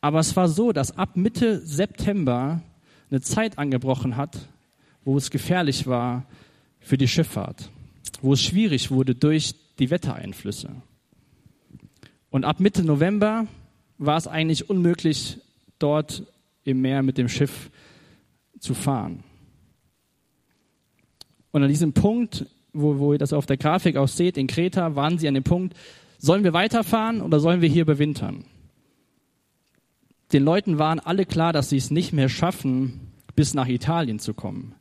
Aber 0.00 0.18
es 0.18 0.36
war 0.36 0.48
so, 0.48 0.72
dass 0.72 0.96
ab 0.98 1.16
Mitte 1.16 1.60
September 1.64 2.62
eine 3.10 3.20
Zeit 3.20 3.58
angebrochen 3.58 4.16
hat, 4.16 4.48
wo 5.04 5.16
es 5.16 5.30
gefährlich 5.30 5.86
war 5.86 6.24
für 6.80 6.98
die 6.98 7.08
Schifffahrt, 7.08 7.70
wo 8.20 8.32
es 8.32 8.42
schwierig 8.42 8.90
wurde 8.90 9.14
durch 9.14 9.54
die 9.78 9.90
Wettereinflüsse. 9.90 10.70
Und 12.30 12.44
ab 12.44 12.60
Mitte 12.60 12.82
November 12.82 13.46
war 13.98 14.16
es 14.16 14.26
eigentlich 14.26 14.68
unmöglich, 14.68 15.38
dort 15.78 16.24
im 16.64 16.80
Meer 16.80 17.02
mit 17.02 17.18
dem 17.18 17.28
Schiff 17.28 17.70
zu 18.58 18.74
fahren. 18.74 19.22
Und 21.50 21.62
an 21.62 21.68
diesem 21.68 21.92
Punkt, 21.92 22.46
wo, 22.72 22.98
wo 22.98 23.12
ihr 23.12 23.18
das 23.18 23.32
auf 23.32 23.46
der 23.46 23.56
Grafik 23.56 23.96
auch 23.96 24.08
seht, 24.08 24.36
in 24.36 24.46
Kreta, 24.46 24.96
waren 24.96 25.18
sie 25.18 25.28
an 25.28 25.34
dem 25.34 25.44
Punkt, 25.44 25.76
sollen 26.18 26.44
wir 26.44 26.52
weiterfahren 26.52 27.20
oder 27.20 27.40
sollen 27.40 27.60
wir 27.60 27.68
hier 27.68 27.84
bewintern? 27.84 28.44
Den 30.32 30.44
Leuten 30.44 30.78
waren 30.78 31.00
alle 31.00 31.26
klar, 31.26 31.52
dass 31.52 31.68
sie 31.68 31.76
es 31.76 31.90
nicht 31.90 32.12
mehr 32.12 32.28
schaffen, 32.28 33.12
bis 33.34 33.54
nach 33.54 33.68
Italien 33.68 34.18
zu 34.18 34.32
kommen. 34.32 34.74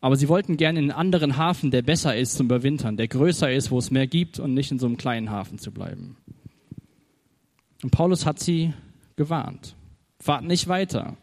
Aber 0.00 0.16
sie 0.16 0.28
wollten 0.28 0.56
gerne 0.56 0.80
in 0.80 0.90
einen 0.90 0.98
anderen 0.98 1.36
Hafen, 1.36 1.70
der 1.70 1.82
besser 1.82 2.16
ist 2.16 2.34
zum 2.34 2.46
Überwintern, 2.46 2.96
der 2.96 3.08
größer 3.08 3.52
ist, 3.52 3.70
wo 3.70 3.78
es 3.78 3.90
mehr 3.90 4.06
gibt 4.08 4.40
und 4.40 4.52
nicht 4.52 4.72
in 4.72 4.78
so 4.78 4.86
einem 4.86 4.96
kleinen 4.96 5.30
Hafen 5.30 5.58
zu 5.58 5.70
bleiben. 5.70 6.16
Und 7.82 7.90
Paulus 7.90 8.26
hat 8.26 8.40
sie 8.40 8.74
gewarnt. 9.16 9.76
Fahrt 10.18 10.44
nicht 10.44 10.68
weiter. 10.68 11.16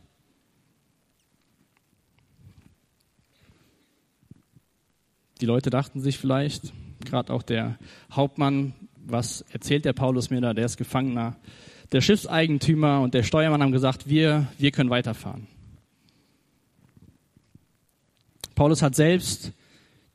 Die 5.41 5.45
Leute 5.45 5.69
dachten 5.69 6.01
sich 6.01 6.17
vielleicht, 6.17 6.73
gerade 7.05 7.31
auch 7.33 7.43
der 7.43 7.77
Hauptmann, 8.11 8.73
was 9.05 9.41
erzählt 9.51 9.85
der 9.85 9.93
Paulus 9.93 10.29
mir 10.29 10.41
da, 10.41 10.53
der 10.53 10.65
ist 10.65 10.77
Gefangener. 10.77 11.37
Der 11.91 12.01
Schiffseigentümer 12.01 13.01
und 13.01 13.13
der 13.13 13.23
Steuermann 13.23 13.63
haben 13.63 13.71
gesagt, 13.71 14.09
wir, 14.09 14.47
wir 14.57 14.71
können 14.71 14.89
weiterfahren. 14.89 15.47
Paulus 18.53 18.81
hat 18.81 18.95
selbst 18.95 19.53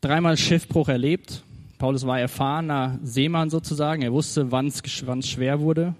dreimal 0.02 0.36
Schiffbruch 0.36 0.88
erlebt. 0.88 1.42
Paulus 1.78 2.06
war 2.06 2.20
erfahrener 2.20 2.98
Seemann 3.02 3.48
sozusagen. 3.48 4.02
Er 4.02 4.12
wusste, 4.12 4.52
wann 4.52 4.66
es 4.66 4.82
schwer 5.26 5.60
wurde. 5.60 5.94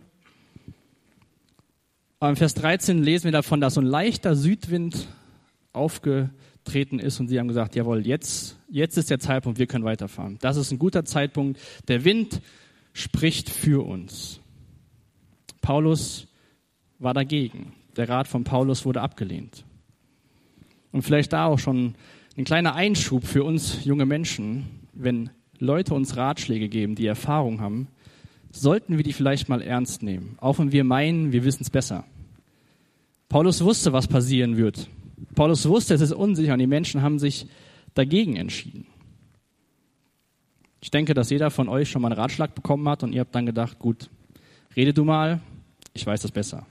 Aber 2.21 2.31
im 2.31 2.37
Vers 2.37 2.54
13 2.54 3.02
lesen 3.02 3.25
wir 3.25 3.33
davon, 3.33 3.61
dass 3.61 3.75
so 3.75 3.81
ein 3.81 3.87
leichter 3.87 4.37
Südwind 4.37 5.09
aufgetreten 6.64 6.99
ist 6.99 7.21
und 7.21 7.28
sie 7.28 7.38
haben 7.38 7.49
gesagt, 7.49 7.76
jawohl, 7.76 8.06
jetzt, 8.06 8.56
jetzt 8.71 8.97
ist 8.97 9.11
der 9.11 9.18
Zeitpunkt, 9.18 9.59
wir 9.59 9.66
können 9.66 9.85
weiterfahren. 9.85 10.38
Das 10.40 10.56
ist 10.56 10.71
ein 10.71 10.78
guter 10.78 11.04
Zeitpunkt. 11.04 11.61
Der 11.88 12.04
Wind 12.04 12.40
spricht 12.94 13.50
für 13.50 13.85
uns. 13.85 14.40
Paulus 15.61 16.26
war 16.99 17.12
dagegen. 17.12 17.73
Der 17.97 18.09
Rat 18.09 18.28
von 18.28 18.44
Paulus 18.44 18.87
wurde 18.87 19.02
abgelehnt. 19.02 19.64
Und 20.90 21.02
vielleicht 21.02 21.33
da 21.33 21.47
auch 21.47 21.59
schon 21.59 21.94
ein 22.37 22.44
kleiner 22.44 22.75
Einschub 22.75 23.25
für 23.25 23.44
uns 23.44 23.85
junge 23.85 24.06
Menschen, 24.06 24.64
wenn 24.94 25.30
Leute 25.59 25.94
uns 25.94 26.16
Ratschläge 26.16 26.68
geben, 26.68 26.94
die 26.94 27.06
Erfahrung 27.06 27.61
haben, 27.61 27.88
sollten 28.50 28.97
wir 28.97 29.04
die 29.04 29.12
vielleicht 29.12 29.49
mal 29.49 29.61
ernst 29.61 30.02
nehmen, 30.02 30.37
auch 30.40 30.59
wenn 30.59 30.73
wir 30.73 30.85
meinen, 30.85 31.33
wir 31.33 31.44
wissen 31.44 31.62
es 31.62 31.71
besser. 31.71 32.04
Paulus 33.28 33.62
wusste, 33.62 33.92
was 33.92 34.06
passieren 34.09 34.56
wird. 34.56 34.88
Paulus 35.35 35.69
wusste, 35.69 35.95
es 35.95 36.00
ist 36.00 36.12
unsicher 36.12 36.52
und 36.52 36.59
die 36.59 36.66
Menschen 36.66 37.02
haben 37.02 37.19
sich 37.19 37.47
dagegen 37.95 38.37
entschieden. 38.37 38.87
Ich 40.81 40.90
denke, 40.90 41.14
dass 41.14 41.31
jeder 41.31 41.50
von 41.50 41.69
euch 41.69 41.90
schon 41.90 42.02
mal 42.02 42.09
einen 42.12 42.21
Ratschlag 42.21 42.54
bekommen 42.54 42.87
hat 42.88 43.02
und 43.02 43.12
ihr 43.12 43.21
habt 43.21 43.35
dann 43.35 43.47
gedacht, 43.47 43.78
gut, 43.78 44.11
rede 44.76 44.93
du 44.93 45.04
mal, 45.04 45.40
ich 45.95 46.07
weiß 46.07 46.21
das 46.23 46.31
besser. 46.31 46.66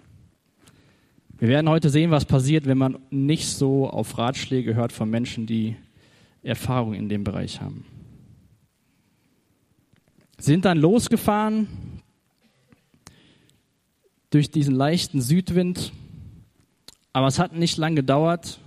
Wir 1.39 1.47
werden 1.47 1.67
heute 1.67 1.89
sehen, 1.89 2.11
was 2.11 2.25
passiert, 2.25 2.67
wenn 2.67 2.77
man 2.77 2.99
nicht 3.09 3.47
so 3.47 3.89
auf 3.89 4.17
Ratschläge 4.17 4.75
hört 4.75 4.91
von 4.91 5.09
Menschen, 5.09 5.47
die 5.47 5.75
Erfahrung 6.43 6.93
in 6.93 7.09
dem 7.09 7.23
Bereich 7.23 7.59
haben. 7.59 7.85
Sind 10.37 10.65
dann 10.65 10.77
losgefahren 10.77 11.67
durch 14.29 14.51
diesen 14.51 14.75
leichten 14.75 15.21
Südwind, 15.21 15.91
aber 17.13 17.27
es 17.27 17.39
hat 17.39 17.55
nicht 17.55 17.77
lange 17.77 17.97
gedauert 17.97 18.59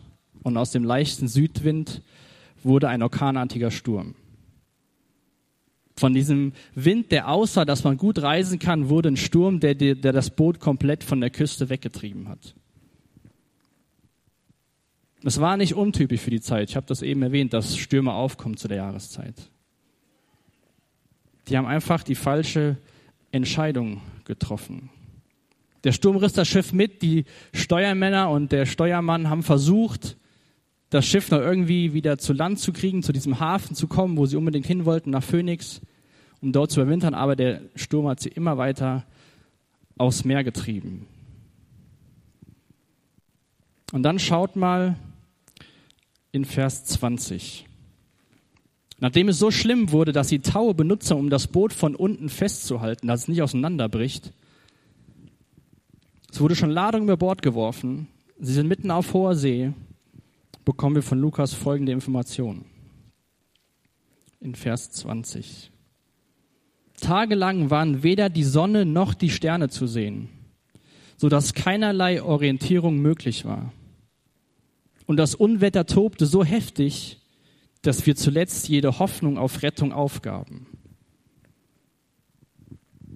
und 0.43 0.57
aus 0.57 0.71
dem 0.71 0.85
leichten 0.85 1.29
Südwind 1.29 2.03
wurde 2.63 2.89
ein 2.89 3.03
orkanartiger 3.03 3.71
Sturm. 3.71 4.15
Von 5.97 6.15
diesem 6.15 6.53
Wind, 6.75 7.11
der 7.11 7.29
aussah, 7.29 7.65
dass 7.65 7.83
man 7.83 7.97
gut 7.97 8.21
reisen 8.21 8.59
kann, 8.59 8.89
wurde 8.89 9.09
ein 9.09 9.17
Sturm, 9.17 9.61
der, 9.61 9.75
der 9.75 10.13
das 10.13 10.31
Boot 10.31 10.61
komplett 10.61 11.03
von 11.03 11.21
der 11.21 11.31
Küste 11.31 11.69
weggetrieben 11.69 12.29
hat. 12.29 12.55
Es 15.25 15.41
war 15.41 15.57
nicht 15.57 15.75
untypisch 15.75 16.21
für 16.21 16.31
die 16.31 16.41
Zeit. 16.41 16.71
Ich 16.71 16.77
habe 16.77 16.87
das 16.87 17.03
eben 17.03 17.23
erwähnt, 17.23 17.53
dass 17.53 17.77
Stürme 17.77 18.13
aufkommen 18.13 18.57
zu 18.57 18.69
der 18.69 18.77
Jahreszeit. 18.77 19.51
Die 21.49 21.57
haben 21.57 21.67
einfach 21.67 22.03
die 22.03 22.15
falsche 22.15 22.77
Entscheidung 23.33 24.03
getroffen. 24.25 24.91
Der 25.87 25.93
Sturm 25.93 26.17
riss 26.17 26.33
das 26.33 26.49
Schiff 26.49 26.73
mit, 26.73 27.01
die 27.01 27.27
Steuermänner 27.55 28.29
und 28.29 28.51
der 28.51 28.67
Steuermann 28.67 29.31
haben 29.31 29.45
versucht, 29.45 30.17
das 30.91 31.07
Schiff 31.07 31.31
noch 31.31 31.39
irgendwie 31.39 31.93
wieder 31.93 32.19
zu 32.19 32.33
Land 32.33 32.59
zu 32.59 32.73
kriegen, 32.73 33.05
zu 33.05 33.13
diesem 33.13 33.39
Hafen 33.39 33.77
zu 33.77 33.87
kommen, 33.87 34.17
wo 34.17 34.27
sie 34.27 34.35
unbedingt 34.35 34.67
hin 34.67 34.85
wollten, 34.85 35.11
nach 35.11 35.23
Phoenix, 35.23 35.81
um 36.41 36.51
dort 36.51 36.73
zu 36.73 36.81
überwintern, 36.81 37.15
aber 37.15 37.37
der 37.37 37.61
Sturm 37.77 38.09
hat 38.09 38.19
sie 38.19 38.31
immer 38.31 38.59
weiter 38.59 39.07
aufs 39.97 40.25
Meer 40.25 40.43
getrieben. 40.43 41.07
Und 43.93 44.03
dann 44.03 44.19
schaut 44.19 44.57
mal 44.57 44.97
in 46.33 46.45
Vers 46.45 46.85
20. 46.87 47.65
Nachdem 48.99 49.29
es 49.29 49.39
so 49.39 49.53
schlimm 49.53 49.93
wurde, 49.93 50.11
dass 50.11 50.31
sie 50.31 50.41
Taue 50.41 50.75
benutzen, 50.75 51.17
um 51.17 51.31
das 51.31 51.47
Boot 51.47 51.73
von 51.73 51.95
unten 51.95 52.29
festzuhalten, 52.29 53.07
dass 53.07 53.21
es 53.21 53.29
nicht 53.29 53.43
auseinanderbricht, 53.43 54.33
es 56.37 56.43
wurde 56.43 56.55
schon 56.55 56.69
Ladung 56.69 57.05
über 57.05 57.17
Bord 57.17 57.41
geworfen, 57.41 58.09
sie 58.39 58.53
sind 58.53 58.69
mitten 58.69 58.91
auf 58.91 59.15
hoher 59.15 59.35
See, 59.35 59.73
bekommen 60.67 60.97
wir 60.97 61.03
von 61.03 61.19
Lukas 61.19 61.55
folgende 61.55 61.93
Information. 61.93 62.67
In 64.41 64.55
Vers 64.55 64.91
20. 64.91 65.71
Tagelang 67.01 67.71
waren 67.71 68.03
weder 68.03 68.29
die 68.29 68.45
Sonne 68.45 68.85
noch 68.85 69.15
die 69.15 69.31
Sterne 69.31 69.71
zu 69.71 69.87
sehen, 69.87 70.29
so 71.17 71.31
dass 71.31 71.55
keinerlei 71.55 72.23
Orientierung 72.23 72.99
möglich 72.99 73.47
war. 73.47 73.73
Und 75.07 75.17
das 75.17 75.35
Unwetter 75.35 75.87
tobte 75.87 76.27
so 76.27 76.45
heftig, 76.45 77.19
dass 77.81 78.05
wir 78.05 78.15
zuletzt 78.15 78.69
jede 78.69 78.99
Hoffnung 78.99 79.39
auf 79.39 79.63
Rettung 79.63 79.91
aufgaben. 79.91 80.67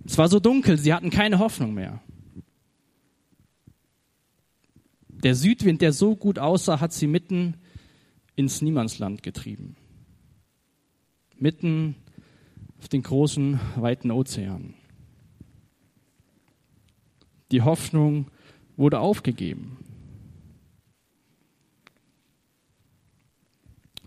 Es 0.07 0.17
war 0.17 0.29
so 0.29 0.41
dunkel, 0.41 0.79
sie 0.79 0.95
hatten 0.95 1.11
keine 1.11 1.39
Hoffnung 1.39 1.75
mehr. 1.75 2.00
Der 5.23 5.35
Südwind, 5.35 5.83
der 5.83 5.93
so 5.93 6.17
gut 6.17 6.39
aussah, 6.39 6.81
hat 6.81 6.93
sie 6.93 7.07
mitten 7.07 7.55
ins 8.37 8.62
Niemandsland 8.62 9.23
getrieben. 9.23 9.77
Mitten 11.37 11.97
auf 12.79 12.89
den 12.89 13.03
großen, 13.03 13.61
weiten 13.77 14.11
Ozean. 14.11 14.75
Die 17.50 17.62
Hoffnung 17.62 18.31
wurde 18.77 19.00
aufgegeben. 19.00 19.77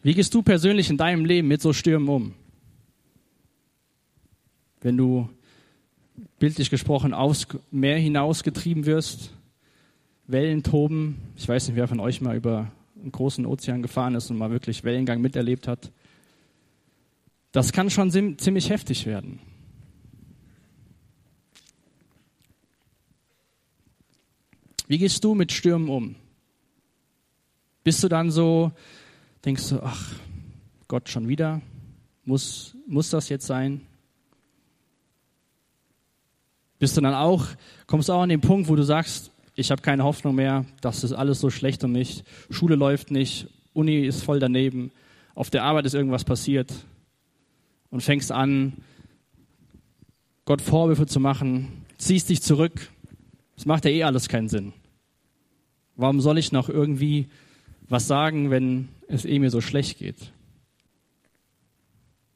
Wie 0.01 0.13
gehst 0.13 0.33
du 0.33 0.41
persönlich 0.41 0.89
in 0.89 0.97
deinem 0.97 1.25
Leben 1.25 1.47
mit 1.47 1.61
so 1.61 1.73
Stürmen 1.73 2.09
um? 2.09 2.33
Wenn 4.81 4.97
du 4.97 5.29
bildlich 6.39 6.69
gesprochen 6.69 7.13
aufs 7.13 7.47
Meer 7.71 7.97
hinausgetrieben 7.97 8.85
wirst, 8.85 9.31
Wellen 10.27 10.63
toben. 10.63 11.19
Ich 11.35 11.47
weiß 11.47 11.67
nicht, 11.67 11.75
wer 11.75 11.87
von 11.87 11.99
euch 11.99 12.21
mal 12.21 12.35
über 12.35 12.71
einen 12.99 13.11
großen 13.11 13.45
Ozean 13.45 13.81
gefahren 13.81 14.15
ist 14.15 14.29
und 14.29 14.37
mal 14.37 14.51
wirklich 14.51 14.83
Wellengang 14.83 15.21
miterlebt 15.21 15.67
hat. 15.67 15.91
Das 17.51 17.71
kann 17.71 17.89
schon 17.89 18.11
ziemlich 18.11 18.69
heftig 18.69 19.05
werden. 19.05 19.39
Wie 24.87 24.97
gehst 24.97 25.23
du 25.23 25.33
mit 25.33 25.51
Stürmen 25.51 25.89
um? 25.89 26.15
Bist 27.83 28.03
du 28.03 28.07
dann 28.07 28.31
so, 28.31 28.71
denkst 29.43 29.69
du, 29.69 29.81
ach 29.81 30.13
Gott, 30.87 31.09
schon 31.09 31.27
wieder? 31.27 31.61
Muss, 32.25 32.75
muss 32.87 33.09
das 33.09 33.29
jetzt 33.29 33.45
sein? 33.45 33.81
Bist 36.79 36.95
du 36.95 37.01
dann 37.01 37.13
auch, 37.13 37.45
kommst 37.87 38.09
du 38.09 38.13
auch 38.13 38.21
an 38.21 38.29
den 38.29 38.41
Punkt, 38.41 38.69
wo 38.69 38.75
du 38.75 38.83
sagst, 38.83 39.32
ich 39.55 39.71
habe 39.71 39.81
keine 39.81 40.03
Hoffnung 40.03 40.35
mehr, 40.35 40.65
das 40.81 41.03
ist 41.03 41.13
alles 41.13 41.39
so 41.39 41.49
schlecht 41.49 41.83
um 41.83 41.91
mich, 41.91 42.23
Schule 42.49 42.75
läuft 42.75 43.11
nicht, 43.11 43.47
Uni 43.73 44.05
ist 44.05 44.23
voll 44.23 44.39
daneben, 44.39 44.91
auf 45.35 45.49
der 45.49 45.63
Arbeit 45.63 45.85
ist 45.85 45.93
irgendwas 45.93 46.23
passiert 46.23 46.71
und 47.89 48.01
fängst 48.01 48.31
an, 48.31 48.73
Gott 50.45 50.61
Vorwürfe 50.61 51.05
zu 51.05 51.19
machen, 51.19 51.85
ziehst 51.97 52.29
dich 52.29 52.41
zurück. 52.41 52.89
Das 53.55 53.65
macht 53.65 53.85
ja 53.85 53.91
eh 53.91 54.03
alles 54.03 54.27
keinen 54.27 54.49
Sinn. 54.49 54.73
Warum 55.95 56.19
soll 56.19 56.37
ich 56.37 56.51
noch 56.51 56.69
irgendwie 56.69 57.27
was 57.87 58.07
sagen, 58.07 58.49
wenn 58.49 58.89
es 59.07 59.25
eh 59.25 59.39
mir 59.39 59.51
so 59.51 59.61
schlecht 59.61 59.99
geht? 59.99 60.33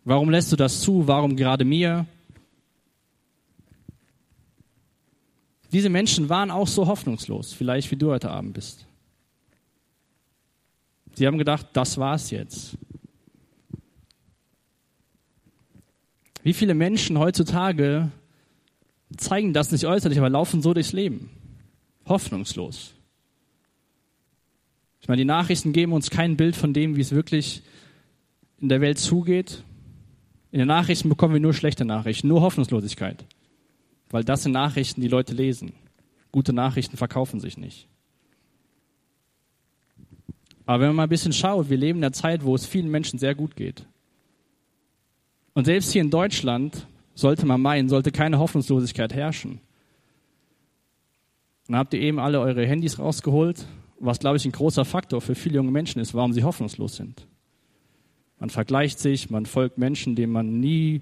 Warum 0.05 0.29
lässt 0.29 0.51
du 0.51 0.55
das 0.55 0.79
zu? 0.79 1.07
Warum 1.07 1.35
gerade 1.35 1.65
mir? 1.65 2.05
Diese 5.77 5.89
Menschen 5.89 6.27
waren 6.27 6.49
auch 6.49 6.67
so 6.67 6.87
hoffnungslos, 6.87 7.53
vielleicht 7.53 7.91
wie 7.91 7.97
du 7.97 8.09
heute 8.09 8.31
Abend 8.31 8.55
bist. 8.55 8.87
Sie 11.13 11.27
haben 11.27 11.37
gedacht, 11.37 11.67
das 11.73 11.99
war's 11.99 12.31
jetzt. 12.31 12.79
Wie 16.41 16.53
viele 16.53 16.73
Menschen 16.73 17.19
heutzutage 17.19 18.09
zeigen 19.17 19.53
das 19.53 19.71
nicht 19.71 19.85
äußerlich, 19.85 20.17
aber 20.17 20.31
laufen 20.31 20.63
so 20.63 20.73
durchs 20.73 20.93
Leben? 20.93 21.29
Hoffnungslos. 22.07 22.95
Ich 24.99 25.07
meine, 25.07 25.19
die 25.19 25.25
Nachrichten 25.25 25.73
geben 25.73 25.93
uns 25.93 26.09
kein 26.09 26.37
Bild 26.37 26.55
von 26.55 26.73
dem, 26.73 26.95
wie 26.95 27.01
es 27.01 27.11
wirklich 27.11 27.61
in 28.59 28.69
der 28.69 28.81
Welt 28.81 28.97
zugeht. 28.97 29.61
In 30.51 30.57
den 30.57 30.69
Nachrichten 30.69 31.09
bekommen 31.09 31.35
wir 31.35 31.39
nur 31.39 31.53
schlechte 31.53 31.85
Nachrichten, 31.85 32.29
nur 32.29 32.41
Hoffnungslosigkeit. 32.41 33.23
Weil 34.09 34.23
das 34.23 34.43
sind 34.43 34.53
Nachrichten, 34.53 35.01
die 35.01 35.07
Leute 35.07 35.33
lesen. 35.33 35.73
Gute 36.31 36.53
Nachrichten 36.53 36.97
verkaufen 36.97 37.39
sich 37.39 37.57
nicht. 37.57 37.87
Aber 40.65 40.81
wenn 40.81 40.89
man 40.89 40.95
mal 40.97 41.03
ein 41.03 41.09
bisschen 41.09 41.33
schaut, 41.33 41.69
wir 41.69 41.77
leben 41.77 41.99
in 41.99 42.05
einer 42.05 42.13
Zeit, 42.13 42.43
wo 42.43 42.53
es 42.53 42.65
vielen 42.65 42.89
Menschen 42.89 43.19
sehr 43.19 43.35
gut 43.35 43.55
geht. 43.55 43.85
Und 45.53 45.65
selbst 45.65 45.91
hier 45.91 46.01
in 46.01 46.11
Deutschland 46.11 46.85
sollte 47.15 47.45
man 47.45 47.61
meinen, 47.61 47.89
sollte 47.89 48.11
keine 48.11 48.37
Hoffnungslosigkeit 48.37 49.13
herrschen. 49.13 49.59
Dann 51.67 51.77
habt 51.77 51.93
ihr 51.93 52.01
eben 52.01 52.19
alle 52.19 52.39
eure 52.39 52.65
Handys 52.65 52.99
rausgeholt, 52.99 53.65
was, 53.99 54.19
glaube 54.19 54.37
ich, 54.37 54.45
ein 54.45 54.51
großer 54.51 54.85
Faktor 54.85 55.21
für 55.21 55.35
viele 55.35 55.55
junge 55.55 55.71
Menschen 55.71 55.99
ist, 55.99 56.13
warum 56.13 56.33
sie 56.33 56.43
hoffnungslos 56.43 56.95
sind. 56.97 57.27
Man 58.39 58.49
vergleicht 58.49 58.99
sich, 58.99 59.29
man 59.29 59.45
folgt 59.45 59.77
Menschen, 59.77 60.15
denen 60.15 60.31
man 60.31 60.59
nie, 60.59 61.01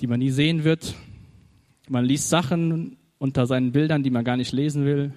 die 0.00 0.06
man 0.06 0.20
nie 0.20 0.30
sehen 0.30 0.64
wird, 0.64 0.94
man 1.88 2.04
liest 2.04 2.28
Sachen 2.28 2.96
unter 3.18 3.46
seinen 3.46 3.72
Bildern, 3.72 4.02
die 4.02 4.10
man 4.10 4.24
gar 4.24 4.36
nicht 4.36 4.52
lesen 4.52 4.84
will. 4.84 5.12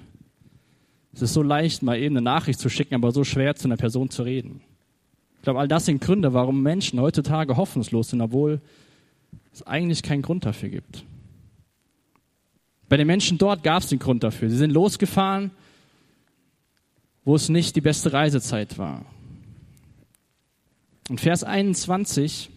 Es 1.13 1.21
ist 1.21 1.33
so 1.33 1.41
leicht, 1.41 1.83
mal 1.83 1.97
eben 1.97 2.15
eine 2.15 2.23
Nachricht 2.23 2.59
zu 2.59 2.69
schicken, 2.69 2.95
aber 2.95 3.11
so 3.11 3.23
schwer 3.23 3.55
zu 3.55 3.67
einer 3.67 3.77
Person 3.77 4.09
zu 4.09 4.23
reden. 4.23 4.61
Ich 5.37 5.43
glaube, 5.43 5.59
all 5.59 5.67
das 5.67 5.85
sind 5.85 6.01
Gründe, 6.01 6.33
warum 6.33 6.61
Menschen 6.61 6.99
heutzutage 6.99 7.57
hoffnungslos 7.57 8.09
sind, 8.09 8.21
obwohl 8.21 8.61
es 9.51 9.65
eigentlich 9.65 10.03
keinen 10.03 10.21
Grund 10.21 10.45
dafür 10.45 10.69
gibt. 10.69 11.03
Bei 12.87 12.97
den 12.97 13.07
Menschen 13.07 13.37
dort 13.37 13.63
gab 13.63 13.83
es 13.83 13.89
den 13.89 13.99
Grund 13.99 14.23
dafür. 14.23 14.49
Sie 14.49 14.57
sind 14.57 14.71
losgefahren, 14.71 15.51
wo 17.23 17.35
es 17.35 17.49
nicht 17.49 17.75
die 17.75 17.81
beste 17.81 18.11
Reisezeit 18.13 18.77
war. 18.77 19.05
Und 21.09 21.21
Vers 21.21 21.43
21 21.43 22.49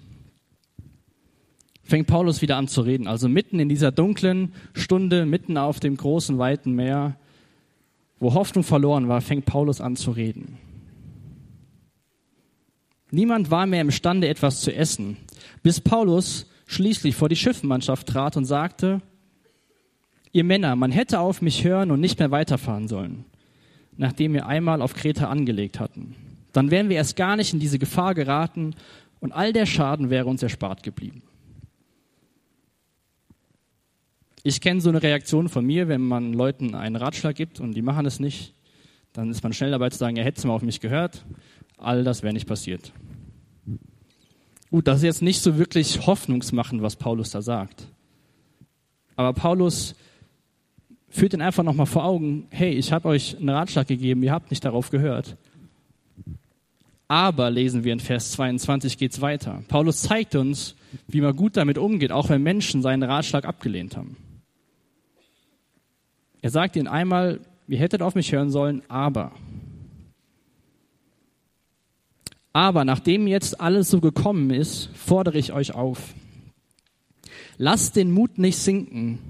fängt 1.82 2.06
Paulus 2.06 2.42
wieder 2.42 2.56
an 2.56 2.68
zu 2.68 2.82
reden. 2.82 3.06
Also 3.06 3.28
mitten 3.28 3.58
in 3.58 3.68
dieser 3.68 3.92
dunklen 3.92 4.52
Stunde, 4.72 5.26
mitten 5.26 5.56
auf 5.56 5.80
dem 5.80 5.96
großen, 5.96 6.38
weiten 6.38 6.72
Meer, 6.72 7.16
wo 8.20 8.34
Hoffnung 8.34 8.64
verloren 8.64 9.08
war, 9.08 9.20
fängt 9.20 9.46
Paulus 9.46 9.80
an 9.80 9.96
zu 9.96 10.12
reden. 10.12 10.58
Niemand 13.10 13.50
war 13.50 13.66
mehr 13.66 13.82
imstande, 13.82 14.28
etwas 14.28 14.60
zu 14.62 14.74
essen, 14.74 15.18
bis 15.62 15.80
Paulus 15.80 16.46
schließlich 16.66 17.14
vor 17.14 17.28
die 17.28 17.36
Schiffmannschaft 17.36 18.06
trat 18.06 18.36
und 18.36 18.46
sagte, 18.46 19.02
ihr 20.32 20.44
Männer, 20.44 20.76
man 20.76 20.92
hätte 20.92 21.20
auf 21.20 21.42
mich 21.42 21.64
hören 21.64 21.90
und 21.90 22.00
nicht 22.00 22.18
mehr 22.18 22.30
weiterfahren 22.30 22.88
sollen, 22.88 23.26
nachdem 23.96 24.32
wir 24.32 24.46
einmal 24.46 24.80
auf 24.80 24.94
Kreta 24.94 25.28
angelegt 25.28 25.78
hatten. 25.78 26.16
Dann 26.52 26.70
wären 26.70 26.88
wir 26.88 26.96
erst 26.96 27.16
gar 27.16 27.36
nicht 27.36 27.52
in 27.52 27.60
diese 27.60 27.78
Gefahr 27.78 28.14
geraten 28.14 28.74
und 29.20 29.32
all 29.32 29.52
der 29.52 29.66
Schaden 29.66 30.08
wäre 30.08 30.26
uns 30.26 30.42
erspart 30.42 30.82
geblieben. 30.82 31.22
Ich 34.44 34.60
kenne 34.60 34.80
so 34.80 34.88
eine 34.88 35.02
Reaktion 35.02 35.48
von 35.48 35.64
mir, 35.64 35.86
wenn 35.86 36.00
man 36.00 36.32
Leuten 36.32 36.74
einen 36.74 36.96
Ratschlag 36.96 37.36
gibt 37.36 37.60
und 37.60 37.74
die 37.74 37.82
machen 37.82 38.06
es 38.06 38.18
nicht, 38.18 38.54
dann 39.12 39.30
ist 39.30 39.42
man 39.42 39.52
schnell 39.52 39.70
dabei 39.70 39.90
zu 39.90 39.98
sagen, 39.98 40.16
er 40.16 40.24
hätte 40.24 40.38
es 40.38 40.44
mal 40.44 40.54
auf 40.54 40.62
mich 40.62 40.80
gehört. 40.80 41.24
All 41.78 42.02
das 42.02 42.22
wäre 42.22 42.32
nicht 42.32 42.48
passiert. 42.48 42.92
Gut, 44.70 44.88
das 44.88 44.98
ist 44.98 45.04
jetzt 45.04 45.22
nicht 45.22 45.42
so 45.42 45.58
wirklich 45.58 46.06
hoffnungsmachend, 46.06 46.82
was 46.82 46.96
Paulus 46.96 47.30
da 47.30 47.42
sagt. 47.42 47.86
Aber 49.14 49.32
Paulus 49.32 49.94
führt 51.08 51.34
ihn 51.34 51.42
einfach 51.42 51.62
nochmal 51.62 51.86
vor 51.86 52.04
Augen, 52.04 52.46
hey, 52.50 52.72
ich 52.72 52.90
habe 52.90 53.08
euch 53.08 53.36
einen 53.36 53.50
Ratschlag 53.50 53.86
gegeben, 53.86 54.22
ihr 54.22 54.32
habt 54.32 54.50
nicht 54.50 54.64
darauf 54.64 54.90
gehört. 54.90 55.36
Aber, 57.06 57.50
lesen 57.50 57.84
wir 57.84 57.92
in 57.92 58.00
Vers 58.00 58.32
22, 58.32 58.96
geht 58.96 59.12
es 59.12 59.20
weiter. 59.20 59.62
Paulus 59.68 60.00
zeigt 60.00 60.34
uns, 60.34 60.74
wie 61.06 61.20
man 61.20 61.36
gut 61.36 61.58
damit 61.58 61.76
umgeht, 61.76 62.10
auch 62.10 62.30
wenn 62.30 62.42
Menschen 62.42 62.80
seinen 62.80 63.02
Ratschlag 63.02 63.44
abgelehnt 63.44 63.96
haben. 63.96 64.16
Er 66.42 66.50
sagt 66.50 66.76
ihnen 66.76 66.88
einmal, 66.88 67.40
ihr 67.68 67.78
hättet 67.78 68.02
auf 68.02 68.16
mich 68.16 68.32
hören 68.32 68.50
sollen, 68.50 68.82
aber. 68.88 69.32
Aber 72.52 72.84
nachdem 72.84 73.26
jetzt 73.26 73.60
alles 73.60 73.88
so 73.88 74.00
gekommen 74.00 74.50
ist, 74.50 74.90
fordere 74.94 75.38
ich 75.38 75.52
euch 75.52 75.74
auf. 75.74 76.12
Lasst 77.56 77.96
den 77.96 78.10
Mut 78.10 78.38
nicht 78.38 78.58
sinken, 78.58 79.20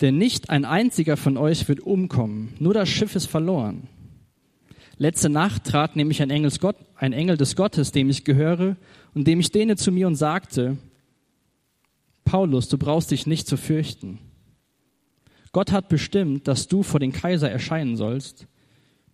denn 0.00 0.18
nicht 0.18 0.50
ein 0.50 0.64
einziger 0.64 1.16
von 1.16 1.36
euch 1.36 1.66
wird 1.68 1.80
umkommen, 1.80 2.54
nur 2.58 2.74
das 2.74 2.88
Schiff 2.88 3.16
ist 3.16 3.26
verloren. 3.26 3.88
Letzte 4.98 5.30
Nacht 5.30 5.64
trat 5.64 5.96
nämlich 5.96 6.20
ein, 6.22 6.30
Engelsgott, 6.30 6.76
ein 6.96 7.12
Engel 7.12 7.36
des 7.36 7.56
Gottes, 7.56 7.92
dem 7.92 8.10
ich 8.10 8.24
gehöre, 8.24 8.76
und 9.14 9.26
dem 9.26 9.40
ich 9.40 9.50
dehne 9.50 9.76
zu 9.76 9.90
mir 9.90 10.06
und 10.06 10.16
sagte, 10.16 10.76
Paulus, 12.24 12.68
du 12.68 12.78
brauchst 12.78 13.10
dich 13.10 13.26
nicht 13.26 13.48
zu 13.48 13.56
fürchten. 13.56 14.18
Gott 15.52 15.70
hat 15.70 15.88
bestimmt, 15.88 16.48
dass 16.48 16.66
du 16.66 16.82
vor 16.82 16.98
den 16.98 17.12
Kaiser 17.12 17.50
erscheinen 17.50 17.96
sollst, 17.96 18.46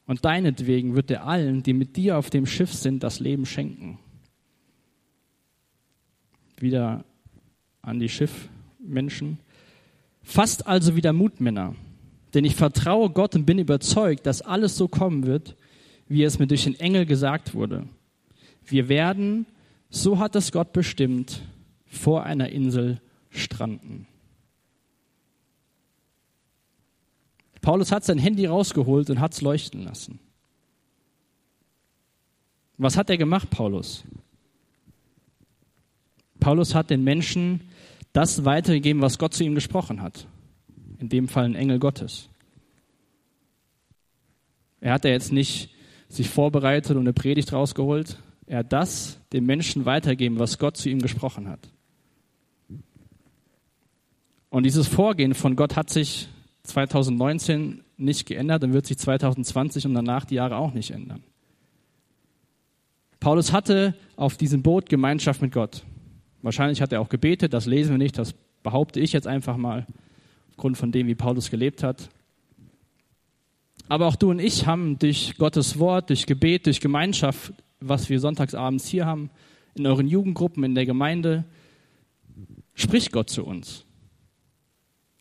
und 0.07 0.25
deinetwegen 0.25 0.95
wird 0.95 1.11
er 1.11 1.27
allen, 1.27 1.63
die 1.63 1.75
mit 1.75 1.97
dir 1.97 2.17
auf 2.17 2.31
dem 2.31 2.47
Schiff 2.47 2.73
sind, 2.73 3.03
das 3.03 3.21
Leben 3.21 3.45
schenken. 3.45 3.99
Wieder 6.59 7.05
an 7.83 8.01
die 8.01 8.09
Schiffmenschen. 8.09 9.39
Fasst 10.23 10.67
also 10.67 10.97
wieder 10.97 11.13
Mut, 11.13 11.41
Männer, 11.41 11.75
denn 12.33 12.47
ich 12.47 12.55
vertraue 12.55 13.11
Gott 13.11 13.35
und 13.35 13.45
bin 13.45 13.59
überzeugt, 13.59 14.25
dass 14.25 14.41
alles 14.41 14.79
so 14.79 14.89
kommen 14.89 15.27
wird, 15.27 15.57
wie 16.09 16.23
es 16.23 16.39
mir 16.39 16.47
durch 16.47 16.65
den 16.65 16.81
Engel 16.81 17.05
gesagt 17.05 17.55
wurde. 17.55 17.87
Wir 18.65 18.89
werden, 18.89 19.45
so 19.91 20.19
hat 20.19 20.37
es 20.37 20.53
Gott 20.53 20.73
bestimmt, 20.73 21.43
vor 21.85 22.25
einer 22.25 22.49
Insel 22.49 23.01
stranden. 23.29 24.07
Paulus 27.61 27.93
hat 27.93 28.05
sein 28.05 28.19
Handy 28.19 28.47
rausgeholt 28.47 29.11
und 29.11 29.21
hat 29.21 29.35
es 29.35 29.41
leuchten 29.41 29.85
lassen. 29.85 30.21
Was 32.77 32.97
hat 32.97 33.11
er 33.11 33.17
gemacht, 33.17 33.51
Paulus? 33.51 34.05
Paulus 36.39 36.75
hat 36.75 36.91
den 36.91 37.03
Menschen 37.03 37.63
das 38.13 38.45
weitergegeben, 38.45 39.03
was 39.03 39.19
Gott 39.19 39.35
zu 39.35 39.45
ihm 39.45 39.55
gesprochen 39.55 40.01
hat. 40.01 40.27
In 40.99 41.09
dem 41.09 41.29
Fall 41.29 41.45
ein 41.45 41.55
Engel 41.55 41.79
Gottes. 41.79 42.29
Er 44.81 44.93
hat 44.93 45.05
ja 45.05 45.11
jetzt 45.11 45.33
nicht 45.33 45.71
sich 46.09 46.29
vorbereitet 46.29 46.93
und 46.93 47.03
eine 47.03 47.13
Predigt 47.13 47.53
rausgeholt. 47.53 48.19
Er 48.47 48.59
hat 48.59 48.73
das 48.73 49.21
dem 49.33 49.45
Menschen 49.45 49.85
weitergeben, 49.85 50.39
was 50.39 50.59
Gott 50.59 50.77
zu 50.77 50.89
ihm 50.89 51.01
gesprochen 51.01 51.49
hat. 51.49 51.69
Und 54.51 54.63
dieses 54.65 54.87
Vorgehen 54.87 55.35
von 55.35 55.57
Gott 55.57 55.77
hat 55.77 55.91
sich 55.91 56.29
2019 56.69 57.83
nicht 57.97 58.27
geändert 58.27 58.63
und 58.65 58.73
wird 58.73 58.87
sich 58.87 58.99
2020 58.99 59.87
und 59.87 59.95
danach 59.95 60.25
die 60.25 60.37
Jahre 60.37 60.57
auch 60.57 60.73
nicht 60.73 60.91
ändern. 60.91 61.23
Paulus 63.21 63.53
hatte 63.53 63.95
auf 64.17 64.37
diesem 64.37 64.63
Boot 64.63 64.89
Gemeinschaft 64.89 65.43
mit 65.43 65.53
Gott. 65.53 65.85
Wahrscheinlich 66.43 66.81
hat 66.81 66.93
er 66.93 67.01
auch 67.01 67.09
gebetet, 67.09 67.53
das 67.53 67.67
lesen 67.67 67.91
wir 67.91 67.99
nicht, 67.99 68.17
das 68.17 68.35
behaupte 68.63 69.01
ich 69.01 69.13
jetzt 69.13 69.27
einfach 69.27 69.57
mal, 69.57 69.87
aufgrund 70.51 70.77
von 70.77 70.93
dem, 70.93 71.07
wie 71.07 71.15
Paulus 71.15 71.51
gelebt 71.51 71.83
hat. 71.83 72.09
Aber 73.89 74.07
auch 74.07 74.17
du 74.17 74.31
und 74.31 74.39
ich 74.39 74.67
haben 74.67 74.99
durch 74.99 75.37
Gottes 75.39 75.79
Wort, 75.79 76.11
durch 76.11 76.27
Gebet, 76.27 76.67
durch 76.67 76.81
Gemeinschaft, 76.81 77.53
was 77.81 78.09
wir 78.09 78.21
sonntagsabends 78.21 78.87
hier 78.87 79.07
haben, 79.07 79.31
in 79.75 79.87
euren 79.87 80.07
Jugendgruppen, 80.07 80.65
in 80.65 80.75
der 80.75 80.87
Gemeinde, 80.87 81.45
spricht 82.75 83.13
Gott 83.13 83.31
zu 83.31 83.45
uns. 83.45 83.85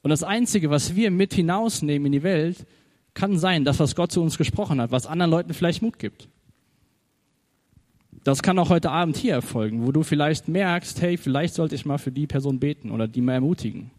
Und 0.02 0.10
das 0.10 0.24
Einzige, 0.24 0.70
was 0.70 0.96
wir 0.96 1.12
mit 1.12 1.34
hinausnehmen 1.34 2.08
in 2.08 2.12
die 2.12 2.24
Welt, 2.24 2.66
kann 3.14 3.38
sein, 3.40 3.66
das, 3.66 3.80
was 3.80 3.96
Gott 3.96 4.12
zu 4.12 4.22
uns 4.22 4.38
gesprochen 4.38 4.80
hat, 4.80 4.92
was 4.92 5.08
anderen 5.08 5.32
Leuten 5.32 5.54
vielleicht 5.54 5.82
Mut 5.82 5.98
gibt. 5.98 6.30
Das 8.24 8.44
kann 8.44 8.60
auch 8.60 8.70
heute 8.70 8.92
Abend 8.92 9.18
hier 9.18 9.34
erfolgen, 9.34 9.88
wo 9.88 9.92
du 9.92 10.04
vielleicht 10.04 10.48
merkst, 10.48 11.02
hey, 11.02 11.18
vielleicht 11.18 11.56
sollte 11.56 11.76
ich 11.76 11.86
mal 11.86 11.98
für 11.98 12.12
die 12.12 12.28
Person 12.28 12.60
beten 12.60 12.92
oder 12.92 13.08
die 13.08 13.22
mal 13.22 13.34
ermutigen. 13.34 13.92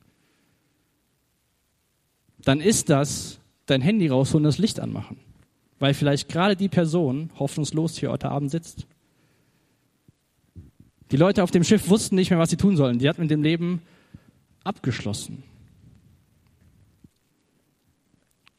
Dann 2.45 2.61
ist 2.61 2.91
das 2.91 3.41
dein 3.67 3.81
Handy 3.81 4.09
rausholen 4.09 4.45
und 4.45 4.49
das 4.49 4.59
Licht 4.59 4.81
anmachen. 4.81 5.19
Weil 5.79 5.95
vielleicht 5.95 6.29
gerade 6.29 6.57
die 6.57 6.69
Person 6.69 7.31
hoffnungslos 7.39 7.97
hier 7.97 8.11
heute 8.11 8.31
Abend 8.31 8.51
sitzt. 8.51 8.87
Die 11.11 11.17
Leute 11.17 11.43
auf 11.43 11.51
dem 11.51 11.65
Schiff 11.65 11.89
wussten 11.89 12.17
nicht 12.17 12.31
mehr, 12.31 12.39
was 12.39 12.51
sie 12.51 12.57
tun 12.57 12.77
sollen. 12.77 12.99
Die 12.99 13.09
hatten 13.09 13.23
mit 13.23 13.31
dem 13.31 13.43
Leben 13.43 13.83
abgeschlossen. 14.65 15.43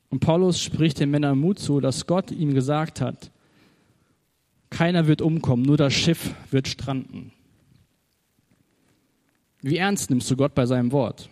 Und 0.09 0.19
Paulus 0.19 0.61
spricht 0.61 0.99
den 0.99 1.11
Männern 1.11 1.39
Mut 1.39 1.59
zu, 1.59 1.79
dass 1.79 2.07
Gott 2.07 2.31
ihm 2.31 2.53
gesagt 2.53 2.99
hat, 2.99 3.31
keiner 4.69 5.07
wird 5.07 5.21
umkommen, 5.21 5.63
nur 5.63 5.77
das 5.77 5.93
Schiff 5.93 6.33
wird 6.51 6.67
stranden. 6.67 7.31
Wie 9.61 9.77
ernst 9.77 10.09
nimmst 10.09 10.29
du 10.31 10.35
Gott 10.35 10.55
bei 10.55 10.65
seinem 10.65 10.91
Wort? 10.91 11.29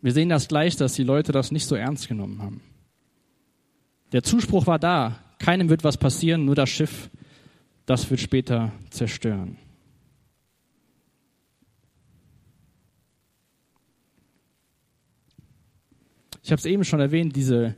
Wir 0.00 0.12
sehen 0.12 0.28
das 0.28 0.48
gleich, 0.48 0.76
dass 0.76 0.94
die 0.94 1.04
Leute 1.04 1.32
das 1.32 1.52
nicht 1.52 1.66
so 1.66 1.74
ernst 1.74 2.08
genommen 2.08 2.42
haben. 2.42 2.60
Der 4.12 4.22
Zuspruch 4.22 4.66
war 4.66 4.78
da, 4.78 5.18
keinem 5.38 5.68
wird 5.68 5.84
was 5.84 5.96
passieren, 5.96 6.44
nur 6.44 6.54
das 6.54 6.68
Schiff, 6.68 7.10
das 7.86 8.10
wird 8.10 8.20
später 8.20 8.72
zerstören. 8.90 9.58
Ich 16.42 16.50
habe 16.50 16.58
es 16.58 16.66
eben 16.66 16.84
schon 16.84 17.00
erwähnt, 17.00 17.36
diese 17.36 17.76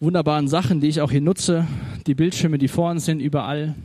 wunderbaren 0.00 0.48
Sachen, 0.48 0.80
die 0.80 0.88
ich 0.88 1.00
auch 1.00 1.10
hier 1.10 1.20
nutze, 1.20 1.66
die 2.06 2.14
Bildschirme, 2.14 2.58
die 2.58 2.68
vor 2.68 2.90
uns 2.90 3.04
sind, 3.04 3.20
überall. 3.20 3.76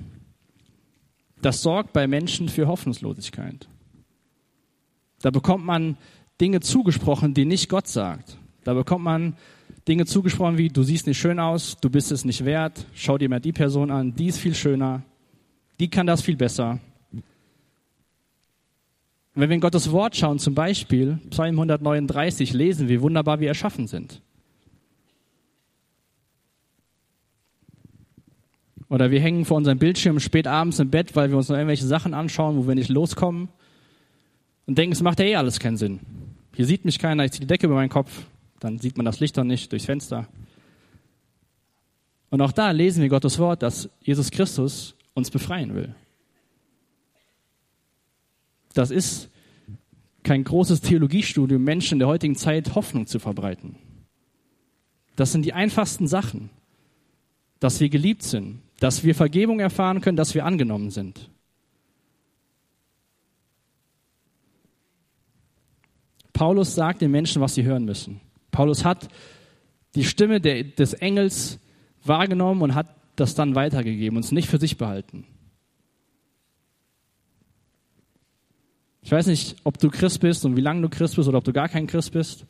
Das 1.41 1.61
sorgt 1.61 1.93
bei 1.93 2.07
Menschen 2.07 2.49
für 2.49 2.67
Hoffnungslosigkeit. 2.67 3.67
Da 5.21 5.29
bekommt 5.29 5.65
man 5.65 5.97
Dinge 6.41 6.61
zugesprochen, 6.61 7.33
die 7.33 7.45
nicht 7.45 7.69
Gott 7.69 7.87
sagt. 7.87 8.37
Da 8.63 8.73
bekommt 8.73 9.03
man 9.03 9.35
Dinge 9.87 10.05
zugesprochen 10.05 10.57
wie, 10.57 10.69
du 10.69 10.83
siehst 10.83 11.07
nicht 11.07 11.19
schön 11.19 11.39
aus, 11.39 11.77
du 11.79 11.89
bist 11.89 12.11
es 12.11 12.25
nicht 12.25 12.45
wert, 12.45 12.85
schau 12.93 13.17
dir 13.17 13.29
mal 13.29 13.39
die 13.39 13.53
Person 13.53 13.91
an, 13.91 14.15
die 14.15 14.27
ist 14.27 14.39
viel 14.39 14.55
schöner, 14.55 15.03
die 15.79 15.89
kann 15.89 16.07
das 16.07 16.21
viel 16.21 16.35
besser. 16.35 16.79
Wenn 19.39 19.49
wir 19.49 19.55
in 19.55 19.61
Gottes 19.61 19.91
Wort 19.91 20.15
schauen, 20.15 20.39
zum 20.39 20.53
Beispiel 20.53 21.19
Psalm 21.29 21.55
139, 21.55 22.53
lesen 22.53 22.89
wie 22.89 23.01
wunderbar 23.01 23.39
wir 23.39 23.47
erschaffen 23.47 23.87
sind. 23.87 24.21
Oder 28.89 29.11
wir 29.11 29.21
hängen 29.21 29.45
vor 29.45 29.57
unserem 29.57 29.77
Bildschirm 29.77 30.19
spät 30.19 30.47
abends 30.47 30.79
im 30.79 30.89
Bett, 30.89 31.15
weil 31.15 31.29
wir 31.29 31.37
uns 31.37 31.47
noch 31.47 31.55
irgendwelche 31.55 31.85
Sachen 31.85 32.13
anschauen, 32.13 32.57
wo 32.57 32.67
wir 32.67 32.75
nicht 32.75 32.89
loskommen 32.89 33.49
und 34.65 34.77
denken, 34.77 34.93
es 34.93 35.01
macht 35.01 35.19
ja 35.19 35.25
eh 35.25 35.35
alles 35.35 35.59
keinen 35.59 35.77
Sinn. 35.77 35.99
Hier 36.55 36.65
sieht 36.65 36.85
mich 36.85 36.99
keiner, 36.99 37.23
ich 37.23 37.31
ziehe 37.31 37.41
die 37.41 37.47
Decke 37.47 37.67
über 37.67 37.75
meinen 37.75 37.89
Kopf, 37.89 38.25
dann 38.59 38.79
sieht 38.79 38.97
man 38.97 39.05
das 39.05 39.19
Licht 39.19 39.37
dann 39.37 39.47
nicht 39.47 39.71
durchs 39.71 39.85
Fenster. 39.85 40.27
Und 42.29 42.41
auch 42.41 42.51
da 42.51 42.71
lesen 42.71 43.01
wir 43.01 43.09
Gottes 43.09 43.39
Wort, 43.39 43.63
dass 43.63 43.89
Jesus 44.01 44.31
Christus 44.31 44.95
uns 45.13 45.31
befreien 45.31 45.75
will. 45.75 45.95
Das 48.73 48.91
ist 48.91 49.29
kein 50.23 50.43
großes 50.43 50.81
Theologiestudium, 50.81 51.63
Menschen 51.63 51.95
in 51.95 51.99
der 51.99 52.07
heutigen 52.07 52.35
Zeit 52.35 52.75
Hoffnung 52.75 53.07
zu 53.07 53.19
verbreiten. 53.19 53.75
Das 55.15 55.31
sind 55.31 55.43
die 55.43 55.53
einfachsten 55.53 56.07
Sachen. 56.07 56.49
Dass 57.59 57.81
wir 57.81 57.89
geliebt 57.89 58.23
sind, 58.23 58.61
dass 58.79 59.03
wir 59.03 59.13
Vergebung 59.13 59.59
erfahren 59.59 59.99
können, 59.99 60.15
dass 60.15 60.33
wir 60.33 60.45
angenommen 60.45 60.91
sind. 60.91 61.29
Paulus 66.31 66.73
sagt 66.73 67.01
den 67.01 67.11
Menschen, 67.11 67.41
was 67.41 67.55
sie 67.55 67.63
hören 67.63 67.83
müssen. 67.83 68.21
Paulus 68.51 68.85
hat 68.85 69.09
die 69.95 70.05
Stimme 70.05 70.39
der, 70.39 70.63
des 70.63 70.93
Engels 70.93 71.59
wahrgenommen 72.05 72.61
und 72.61 72.75
hat 72.75 72.95
das 73.17 73.35
dann 73.35 73.55
weitergegeben 73.55 74.15
und 74.15 74.23
es 74.23 74.31
nicht 74.31 74.47
für 74.47 74.59
sich 74.59 74.77
behalten. 74.77 75.25
Ich 79.01 79.11
weiß 79.11 79.27
nicht, 79.27 79.55
ob 79.63 79.77
du 79.77 79.89
Christ 79.89 80.19
bist 80.19 80.45
und 80.45 80.55
wie 80.55 80.61
lange 80.61 80.81
du 80.81 80.89
Christ 80.89 81.15
bist 81.15 81.27
oder 81.27 81.37
ob 81.37 81.43
du 81.43 81.53
gar 81.53 81.69
kein 81.69 81.87
Christ 81.87 82.11
bist. 82.11 82.45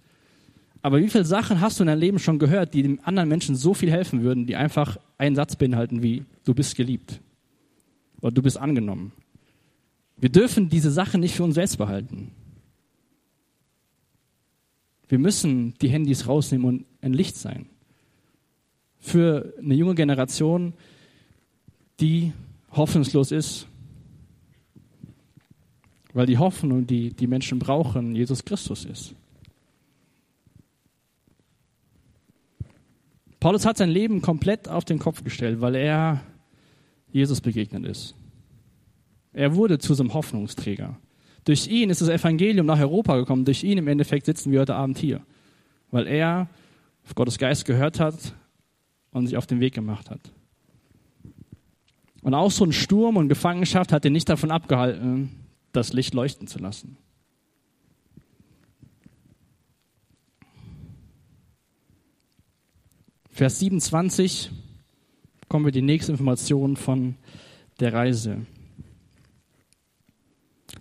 Aber 0.81 0.99
wie 0.99 1.09
viele 1.09 1.25
Sachen 1.25 1.61
hast 1.61 1.79
du 1.79 1.83
in 1.83 1.87
deinem 1.87 1.99
Leben 1.99 2.19
schon 2.19 2.39
gehört, 2.39 2.73
die 2.73 2.83
dem 2.83 2.99
anderen 3.03 3.29
Menschen 3.29 3.55
so 3.55 3.73
viel 3.73 3.91
helfen 3.91 4.23
würden, 4.23 4.45
die 4.45 4.55
einfach 4.55 4.97
einen 5.17 5.35
Satz 5.35 5.55
beinhalten 5.55 6.01
wie 6.01 6.23
du 6.45 6.53
bist 6.53 6.75
geliebt 6.75 7.19
oder 8.21 8.31
du 8.31 8.41
bist 8.41 8.57
angenommen. 8.57 9.11
Wir 10.17 10.29
dürfen 10.29 10.69
diese 10.69 10.91
Sachen 10.91 11.21
nicht 11.21 11.35
für 11.35 11.43
uns 11.43 11.55
selbst 11.55 11.77
behalten. 11.77 12.31
Wir 15.07 15.19
müssen 15.19 15.73
die 15.81 15.89
Handys 15.89 16.27
rausnehmen 16.27 16.67
und 16.67 16.85
ein 17.01 17.13
Licht 17.13 17.35
sein. 17.35 17.67
Für 18.99 19.53
eine 19.57 19.73
junge 19.73 19.95
Generation, 19.95 20.73
die 21.99 22.33
hoffnungslos 22.71 23.31
ist, 23.31 23.67
weil 26.13 26.25
die 26.25 26.37
Hoffnung, 26.37 26.87
die 26.87 27.13
die 27.13 27.27
Menschen 27.27 27.59
brauchen, 27.59 28.15
Jesus 28.15 28.43
Christus 28.45 28.85
ist. 28.85 29.15
Paulus 33.39 33.65
hat 33.65 33.77
sein 33.77 33.89
Leben 33.89 34.21
komplett 34.21 34.67
auf 34.67 34.83
den 34.83 34.99
Kopf 34.99 35.23
gestellt, 35.23 35.61
weil 35.61 35.75
er 35.75 36.21
Jesus 37.11 37.41
begegnet 37.41 37.85
ist. 37.85 38.15
Er 39.31 39.55
wurde 39.55 39.79
zu 39.79 39.93
so 39.93 40.03
einem 40.03 40.13
Hoffnungsträger. 40.13 40.97
Durch 41.45 41.67
ihn 41.67 41.89
ist 41.89 42.01
das 42.01 42.09
Evangelium 42.09 42.65
nach 42.65 42.79
Europa 42.79 43.15
gekommen. 43.17 43.45
Durch 43.45 43.63
ihn 43.63 43.77
im 43.77 43.87
Endeffekt 43.87 44.25
sitzen 44.25 44.51
wir 44.51 44.59
heute 44.61 44.75
Abend 44.75 44.97
hier. 44.97 45.21
Weil 45.89 46.07
er 46.07 46.49
auf 47.05 47.15
Gottes 47.15 47.37
Geist 47.37 47.65
gehört 47.65 47.99
hat 47.99 48.35
und 49.11 49.27
sich 49.27 49.37
auf 49.37 49.47
den 49.47 49.59
Weg 49.59 49.73
gemacht 49.73 50.09
hat. 50.09 50.19
Und 52.21 52.33
auch 52.33 52.51
so 52.51 52.65
ein 52.65 52.73
Sturm 52.73 53.15
und 53.15 53.29
Gefangenschaft 53.29 53.93
hat 53.93 54.03
ihn 54.03 54.11
nicht 54.11 54.27
davon 54.27 54.51
abgehalten, 54.51 55.31
das 55.71 55.93
Licht 55.93 56.13
leuchten 56.13 56.47
zu 56.47 56.59
lassen. 56.59 56.97
Vers 63.29 63.59
27 63.59 64.51
kommen 65.47 65.65
wir 65.65 65.71
die 65.71 65.81
nächste 65.81 66.11
Information 66.11 66.75
von 66.75 67.15
der 67.79 67.93
Reise. 67.93 68.45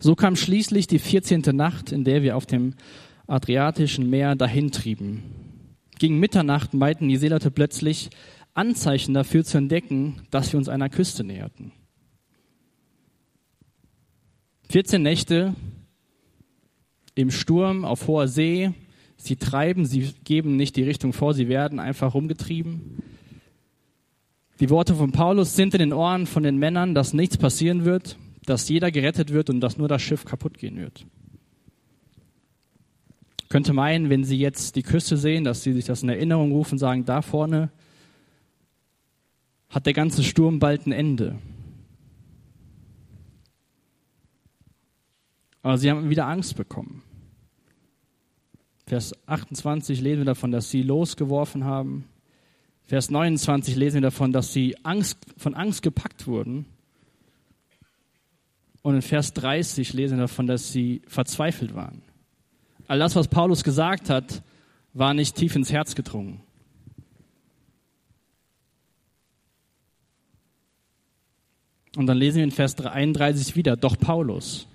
So 0.01 0.15
kam 0.15 0.37
schließlich 0.37 0.87
die 0.87 0.99
14. 0.99 1.43
Nacht, 1.53 1.93
in 1.93 2.05
der 2.05 2.23
wir 2.23 2.37
auf 2.37 2.47
dem 2.47 2.75
Adriatischen 3.27 4.11
Meer 4.11 4.35
dahintrieben. 4.35 5.23
Gegen 5.99 6.19
Mitternacht 6.19 6.75
meinten 6.75 7.09
die 7.09 7.17
Seeleute 7.17 7.51
plötzlich 7.51 8.11
Anzeichen 8.55 9.15
dafür 9.15 9.45
zu 9.45 9.59
entdecken, 9.59 10.23
dass 10.31 10.53
wir 10.53 10.59
uns 10.59 10.69
einer 10.69 10.89
Küste 10.89 11.25
näherten. 11.25 11.73
14 14.71 15.03
Nächte 15.03 15.55
im 17.15 17.31
Sturm 17.31 17.85
auf 17.85 18.07
hoher 18.07 18.29
See. 18.29 18.73
Sie 19.17 19.37
treiben, 19.37 19.87
sie 19.87 20.13
geben 20.25 20.57
nicht 20.57 20.77
die 20.77 20.83
Richtung 20.83 21.13
vor, 21.13 21.35
sie 21.35 21.49
werden 21.49 21.81
einfach 21.81 22.15
rumgetrieben. 22.15 23.03
Die 24.61 24.71
Worte 24.71 24.95
von 24.95 25.11
Paulus 25.13 25.57
sind 25.57 25.75
in 25.75 25.81
den 25.81 25.93
Ohren 25.93 26.27
von 26.27 26.43
den 26.43 26.59
Männern, 26.59 26.95
dass 26.95 27.15
nichts 27.15 27.39
passieren 27.39 27.85
wird, 27.85 28.19
dass 28.45 28.69
jeder 28.69 28.91
gerettet 28.91 29.33
wird 29.33 29.51
und 29.51 29.61
dass 29.61 29.79
nur 29.79 29.89
das 29.89 30.03
Schiff 30.03 30.25
kaputt 30.25 30.59
gehen 30.59 30.77
wird. 30.77 31.07
Könnte 33.49 33.73
meinen, 33.73 34.11
wenn 34.11 34.25
Sie 34.25 34.37
jetzt 34.37 34.77
die 34.77 34.83
Küste 34.83 35.17
sehen, 35.17 35.45
dass 35.45 35.63
Sie 35.63 35.73
sich 35.73 35.87
das 35.87 36.03
in 36.03 36.11
Erinnerung 36.11 36.53
rufen 36.53 36.75
und 36.75 36.79
sagen, 36.79 37.05
da 37.07 37.23
vorne 37.23 37.71
hat 39.71 39.87
der 39.87 39.95
ganze 39.95 40.23
Sturm 40.23 40.59
bald 40.59 40.87
ein 40.87 40.93
Ende. 40.93 41.39
Aber 45.63 45.79
sie 45.79 45.91
haben 45.91 46.11
wieder 46.11 46.27
Angst 46.27 46.57
bekommen. 46.57 47.03
Vers 48.87 49.13
28 49.27 50.01
lesen 50.01 50.21
wir 50.21 50.25
davon, 50.25 50.51
dass 50.51 50.71
sie 50.71 50.83
losgeworfen 50.83 51.65
haben. 51.65 52.05
Vers 52.85 53.11
29 53.11 53.77
lesen 53.77 53.97
wir 53.97 54.03
davon, 54.03 54.33
dass 54.33 54.53
sie 54.53 54.77
Angst, 54.83 55.19
von 55.37 55.55
Angst 55.55 55.83
gepackt 55.83 56.27
wurden. 56.27 56.65
Und 58.81 58.95
in 58.95 59.03
Vers 59.03 59.35
30 59.35 59.93
lesen 59.93 60.17
wir 60.17 60.23
davon, 60.23 60.47
dass 60.47 60.73
sie 60.73 61.03
verzweifelt 61.07 61.75
waren. 61.75 62.01
All 62.87 62.99
das, 62.99 63.15
was 63.15 63.29
Paulus 63.29 63.63
gesagt 63.63 64.09
hat, 64.09 64.43
war 64.95 65.13
nicht 65.13 65.37
tief 65.37 65.55
ins 65.55 65.71
Herz 65.71 65.95
gedrungen. 65.95 66.41
Und 71.97 72.07
dann 72.07 72.17
lesen 72.17 72.37
wir 72.37 72.45
in 72.45 72.51
Vers 72.51 72.79
31 72.79 73.57
wieder, 73.57 73.77
doch 73.77 73.99
Paulus. 73.99 74.67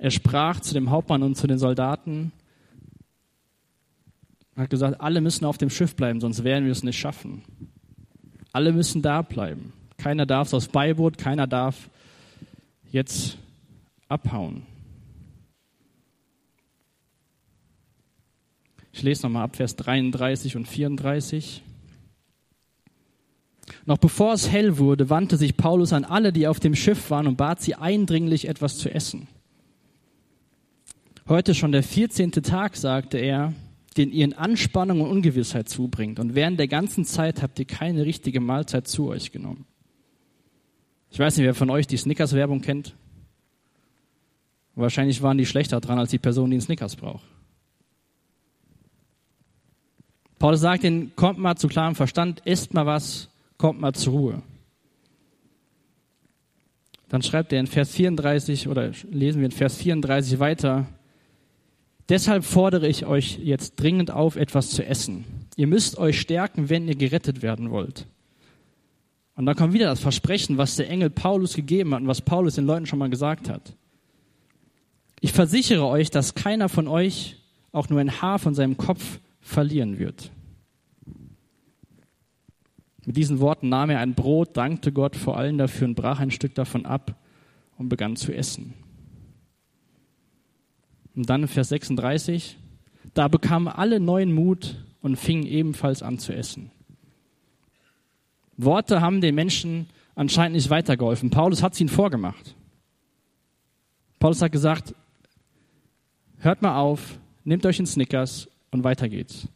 Er 0.00 0.10
sprach 0.10 0.60
zu 0.60 0.72
dem 0.72 0.88
Hauptmann 0.88 1.22
und 1.22 1.36
zu 1.36 1.46
den 1.46 1.58
Soldaten, 1.58 2.32
hat 4.56 4.70
gesagt, 4.70 4.98
alle 4.98 5.20
müssen 5.20 5.44
auf 5.44 5.58
dem 5.58 5.68
Schiff 5.68 5.94
bleiben, 5.94 6.22
sonst 6.22 6.42
werden 6.42 6.64
wir 6.64 6.72
es 6.72 6.82
nicht 6.82 6.98
schaffen. 6.98 7.42
Alle 8.50 8.72
müssen 8.72 9.02
da 9.02 9.20
bleiben. 9.20 9.74
Keiner 9.98 10.24
darf 10.24 10.54
aufs 10.54 10.68
Beiboot, 10.68 11.18
keiner 11.18 11.46
darf 11.46 11.90
jetzt 12.90 13.36
abhauen. 14.08 14.62
Ich 18.92 19.02
lese 19.02 19.24
nochmal 19.24 19.44
ab 19.44 19.56
Vers 19.56 19.76
33 19.76 20.56
und 20.56 20.66
34. 20.66 21.62
Noch 23.84 23.98
bevor 23.98 24.32
es 24.32 24.50
hell 24.50 24.78
wurde, 24.78 25.10
wandte 25.10 25.36
sich 25.36 25.58
Paulus 25.58 25.92
an 25.92 26.06
alle, 26.06 26.32
die 26.32 26.48
auf 26.48 26.58
dem 26.58 26.74
Schiff 26.74 27.10
waren, 27.10 27.26
und 27.26 27.36
bat 27.36 27.60
sie 27.60 27.74
eindringlich 27.74 28.48
etwas 28.48 28.78
zu 28.78 28.90
essen. 28.92 29.28
Heute 31.30 31.54
schon 31.54 31.70
der 31.70 31.84
14. 31.84 32.32
Tag, 32.32 32.74
sagte 32.74 33.16
er, 33.16 33.54
den 33.96 34.10
ihr 34.10 34.24
in 34.24 34.32
Anspannung 34.32 35.00
und 35.00 35.10
Ungewissheit 35.12 35.68
zubringt. 35.68 36.18
Und 36.18 36.34
während 36.34 36.58
der 36.58 36.66
ganzen 36.66 37.04
Zeit 37.04 37.40
habt 37.40 37.56
ihr 37.60 37.66
keine 37.66 38.04
richtige 38.04 38.40
Mahlzeit 38.40 38.88
zu 38.88 39.06
euch 39.06 39.30
genommen. 39.30 39.64
Ich 41.12 41.20
weiß 41.20 41.36
nicht, 41.36 41.46
wer 41.46 41.54
von 41.54 41.70
euch 41.70 41.86
die 41.86 41.98
Snickers-Werbung 41.98 42.62
kennt. 42.62 42.96
Wahrscheinlich 44.74 45.22
waren 45.22 45.38
die 45.38 45.46
schlechter 45.46 45.80
dran 45.80 46.00
als 46.00 46.10
die 46.10 46.18
Person, 46.18 46.50
die 46.50 46.56
einen 46.56 46.62
Snickers 46.62 46.96
braucht. 46.96 47.24
Paulus 50.40 50.58
sagt 50.58 50.82
ihnen, 50.82 51.14
kommt 51.14 51.38
mal 51.38 51.54
zu 51.54 51.68
klarem 51.68 51.94
Verstand, 51.94 52.44
esst 52.44 52.74
mal 52.74 52.86
was, 52.86 53.28
kommt 53.56 53.80
mal 53.80 53.92
zur 53.92 54.14
Ruhe. 54.14 54.42
Dann 57.08 57.22
schreibt 57.22 57.52
er 57.52 57.60
in 57.60 57.68
Vers 57.68 57.92
34 57.92 58.66
oder 58.66 58.90
lesen 59.12 59.38
wir 59.38 59.46
in 59.46 59.52
Vers 59.52 59.76
34 59.76 60.40
weiter. 60.40 60.88
Deshalb 62.10 62.44
fordere 62.44 62.88
ich 62.88 63.06
euch 63.06 63.38
jetzt 63.38 63.76
dringend 63.76 64.10
auf, 64.10 64.34
etwas 64.34 64.70
zu 64.70 64.84
essen. 64.84 65.24
Ihr 65.54 65.68
müsst 65.68 65.96
euch 65.96 66.20
stärken, 66.20 66.68
wenn 66.68 66.88
ihr 66.88 66.96
gerettet 66.96 67.40
werden 67.40 67.70
wollt. 67.70 68.06
Und 69.36 69.46
dann 69.46 69.54
kommt 69.54 69.72
wieder 69.72 69.86
das 69.86 70.00
Versprechen, 70.00 70.58
was 70.58 70.74
der 70.74 70.90
Engel 70.90 71.08
Paulus 71.08 71.54
gegeben 71.54 71.94
hat 71.94 72.02
und 72.02 72.08
was 72.08 72.20
Paulus 72.20 72.56
den 72.56 72.66
Leuten 72.66 72.86
schon 72.86 72.98
mal 72.98 73.10
gesagt 73.10 73.48
hat. 73.48 73.76
Ich 75.20 75.32
versichere 75.32 75.86
euch, 75.86 76.10
dass 76.10 76.34
keiner 76.34 76.68
von 76.68 76.88
euch 76.88 77.36
auch 77.70 77.88
nur 77.88 78.00
ein 78.00 78.20
Haar 78.20 78.40
von 78.40 78.54
seinem 78.54 78.76
Kopf 78.76 79.20
verlieren 79.40 80.00
wird. 80.00 80.32
Mit 83.06 83.16
diesen 83.16 83.38
Worten 83.38 83.68
nahm 83.68 83.90
er 83.90 84.00
ein 84.00 84.14
Brot, 84.14 84.56
dankte 84.56 84.90
Gott 84.92 85.14
vor 85.14 85.36
allen 85.36 85.58
dafür 85.58 85.86
und 85.86 85.94
brach 85.94 86.18
ein 86.18 86.32
Stück 86.32 86.56
davon 86.56 86.86
ab 86.86 87.14
und 87.78 87.88
begann 87.88 88.16
zu 88.16 88.32
essen. 88.32 88.74
Und 91.16 91.28
dann 91.28 91.48
Vers 91.48 91.68
36, 91.70 92.56
da 93.14 93.28
bekamen 93.28 93.68
alle 93.68 94.00
neuen 94.00 94.32
Mut 94.32 94.76
und 95.02 95.16
fingen 95.16 95.46
ebenfalls 95.46 96.02
an 96.02 96.18
zu 96.18 96.32
essen. 96.34 96.70
Worte 98.56 99.00
haben 99.00 99.20
den 99.20 99.34
Menschen 99.34 99.88
anscheinend 100.14 100.56
nicht 100.56 100.70
weitergeholfen. 100.70 101.30
Paulus 101.30 101.62
hat 101.62 101.72
es 101.72 101.80
ihnen 101.80 101.88
vorgemacht. 101.88 102.54
Paulus 104.18 104.42
hat 104.42 104.52
gesagt, 104.52 104.94
hört 106.38 106.60
mal 106.60 106.78
auf, 106.78 107.18
nehmt 107.44 107.64
euch 107.64 107.78
einen 107.78 107.86
Snickers 107.86 108.48
und 108.70 108.84
weiter 108.84 109.08
geht's. 109.08 109.48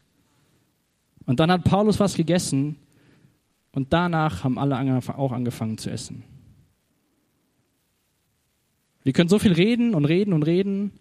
Und 1.27 1.41
dann 1.41 1.51
hat 1.51 1.65
Paulus 1.65 2.01
was 2.01 2.15
gegessen 2.15 2.77
und 3.73 3.93
danach 3.93 4.45
haben 4.45 4.59
alle 4.59 4.77
auch 5.17 5.33
angefangen 5.33 5.79
zu 5.79 5.91
essen. 5.91 6.23
Wir 9.03 9.13
können 9.13 9.29
so 9.29 9.39
viel 9.39 9.53
reden 9.53 9.95
und 9.95 10.07
reden 10.07 10.33
und 10.33 10.45
reden, 10.45 10.93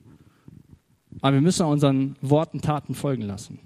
aber 1.21 1.35
wir 1.35 1.41
müssen 1.41 1.65
unseren 1.65 2.15
Worten 2.21 2.61
Taten 2.61 2.95
folgen 2.95 3.23
lassen. 3.23 3.59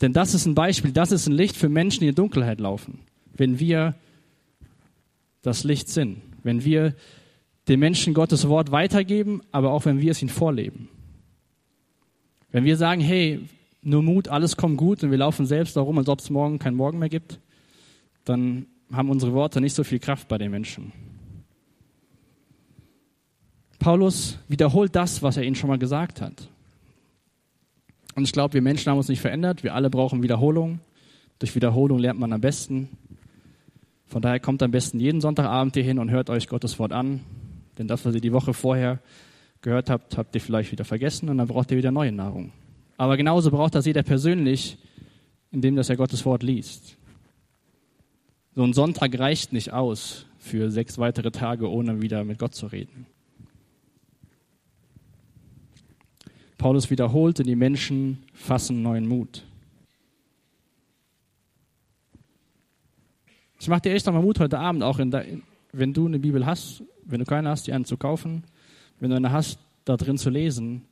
Denn 0.00 0.12
das 0.12 0.34
ist 0.34 0.46
ein 0.46 0.54
Beispiel, 0.54 0.92
das 0.92 1.12
ist 1.12 1.26
ein 1.26 1.32
Licht 1.32 1.56
für 1.56 1.68
Menschen, 1.68 2.00
die 2.00 2.08
in 2.08 2.14
Dunkelheit 2.14 2.60
laufen. 2.60 3.00
Wenn 3.34 3.58
wir 3.58 3.94
das 5.42 5.64
Licht 5.64 5.88
sind, 5.88 6.18
wenn 6.42 6.64
wir 6.64 6.94
den 7.68 7.80
Menschen 7.80 8.14
Gottes 8.14 8.48
Wort 8.48 8.70
weitergeben, 8.70 9.42
aber 9.52 9.72
auch 9.72 9.84
wenn 9.84 10.00
wir 10.00 10.12
es 10.12 10.22
ihnen 10.22 10.30
vorleben. 10.30 10.88
Wenn 12.50 12.64
wir 12.64 12.76
sagen, 12.76 13.00
hey, 13.00 13.40
nur 13.82 14.02
Mut, 14.02 14.28
alles 14.28 14.56
kommt 14.56 14.78
gut 14.78 15.02
und 15.02 15.10
wir 15.10 15.18
laufen 15.18 15.46
selbst 15.46 15.76
darum, 15.76 15.98
als 15.98 16.08
ob 16.08 16.20
es 16.20 16.30
morgen 16.30 16.58
keinen 16.58 16.76
Morgen 16.76 16.98
mehr 16.98 17.08
gibt, 17.08 17.40
dann 18.24 18.66
haben 18.92 19.10
unsere 19.10 19.34
Worte 19.34 19.60
nicht 19.60 19.74
so 19.74 19.84
viel 19.84 19.98
Kraft 19.98 20.28
bei 20.28 20.38
den 20.38 20.50
Menschen. 20.50 20.92
Paulus 23.78 24.38
wiederholt 24.48 24.94
das, 24.96 25.22
was 25.22 25.36
er 25.36 25.44
ihnen 25.44 25.54
schon 25.54 25.70
mal 25.70 25.78
gesagt 25.78 26.20
hat. 26.20 26.48
Und 28.14 28.24
ich 28.24 28.32
glaube, 28.32 28.54
wir 28.54 28.62
Menschen 28.62 28.90
haben 28.90 28.98
uns 28.98 29.08
nicht 29.08 29.20
verändert. 29.20 29.62
Wir 29.62 29.74
alle 29.74 29.90
brauchen 29.90 30.22
Wiederholung. 30.22 30.80
Durch 31.38 31.54
Wiederholung 31.54 31.98
lernt 31.98 32.18
man 32.18 32.32
am 32.32 32.40
besten. 32.40 32.88
Von 34.06 34.22
daher 34.22 34.40
kommt 34.40 34.62
am 34.62 34.70
besten 34.70 34.98
jeden 34.98 35.20
Sonntagabend 35.20 35.74
hier 35.74 35.84
hin 35.84 35.98
und 35.98 36.10
hört 36.10 36.30
euch 36.30 36.48
Gottes 36.48 36.78
Wort 36.78 36.92
an. 36.92 37.20
Denn 37.78 37.86
das, 37.86 38.04
was 38.04 38.14
ihr 38.14 38.20
die 38.20 38.32
Woche 38.32 38.54
vorher 38.54 38.98
gehört 39.60 39.90
habt, 39.90 40.16
habt 40.16 40.34
ihr 40.34 40.40
vielleicht 40.40 40.72
wieder 40.72 40.84
vergessen 40.84 41.28
und 41.28 41.38
dann 41.38 41.46
braucht 41.46 41.70
ihr 41.70 41.76
wieder 41.76 41.92
neue 41.92 42.10
Nahrung. 42.10 42.52
Aber 42.96 43.16
genauso 43.16 43.50
braucht 43.50 43.74
das 43.74 43.86
jeder 43.86 44.02
persönlich, 44.02 44.78
indem 45.52 45.76
dass 45.76 45.88
er 45.88 45.96
Gottes 45.96 46.24
Wort 46.24 46.42
liest. 46.42 46.96
So 48.56 48.64
ein 48.64 48.72
Sonntag 48.72 49.16
reicht 49.18 49.52
nicht 49.52 49.72
aus 49.72 50.26
für 50.38 50.70
sechs 50.70 50.98
weitere 50.98 51.30
Tage, 51.30 51.70
ohne 51.70 52.02
wieder 52.02 52.24
mit 52.24 52.38
Gott 52.38 52.54
zu 52.54 52.66
reden. 52.66 53.06
Paulus 56.58 56.90
wiederholt 56.90 57.38
und 57.38 57.46
die 57.46 57.56
Menschen 57.56 58.24
fassen 58.34 58.82
neuen 58.82 59.06
Mut. 59.06 59.44
Ich 63.60 63.68
mache 63.68 63.82
dir 63.82 63.94
echt 63.94 64.06
nochmal 64.06 64.22
Mut 64.22 64.38
heute 64.40 64.58
Abend, 64.58 64.82
auch 64.82 64.98
der, 64.98 65.24
wenn 65.72 65.92
du 65.92 66.06
eine 66.06 66.18
Bibel 66.18 66.44
hast, 66.44 66.82
wenn 67.04 67.20
du 67.20 67.24
keine 67.24 67.48
hast, 67.48 67.66
die 67.66 67.72
einen 67.72 67.84
zu 67.84 67.96
kaufen, 67.96 68.44
wenn 69.00 69.10
du 69.10 69.16
eine 69.16 69.32
hast, 69.32 69.58
da 69.84 69.96
drin 69.96 70.18
zu 70.18 70.30
lesen, 70.30 70.82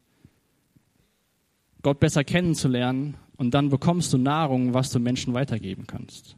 Gott 1.82 2.00
besser 2.00 2.24
kennenzulernen 2.24 3.16
und 3.36 3.52
dann 3.54 3.68
bekommst 3.68 4.12
du 4.12 4.18
Nahrung, 4.18 4.72
was 4.74 4.90
du 4.90 4.98
Menschen 4.98 5.34
weitergeben 5.34 5.86
kannst. 5.86 6.36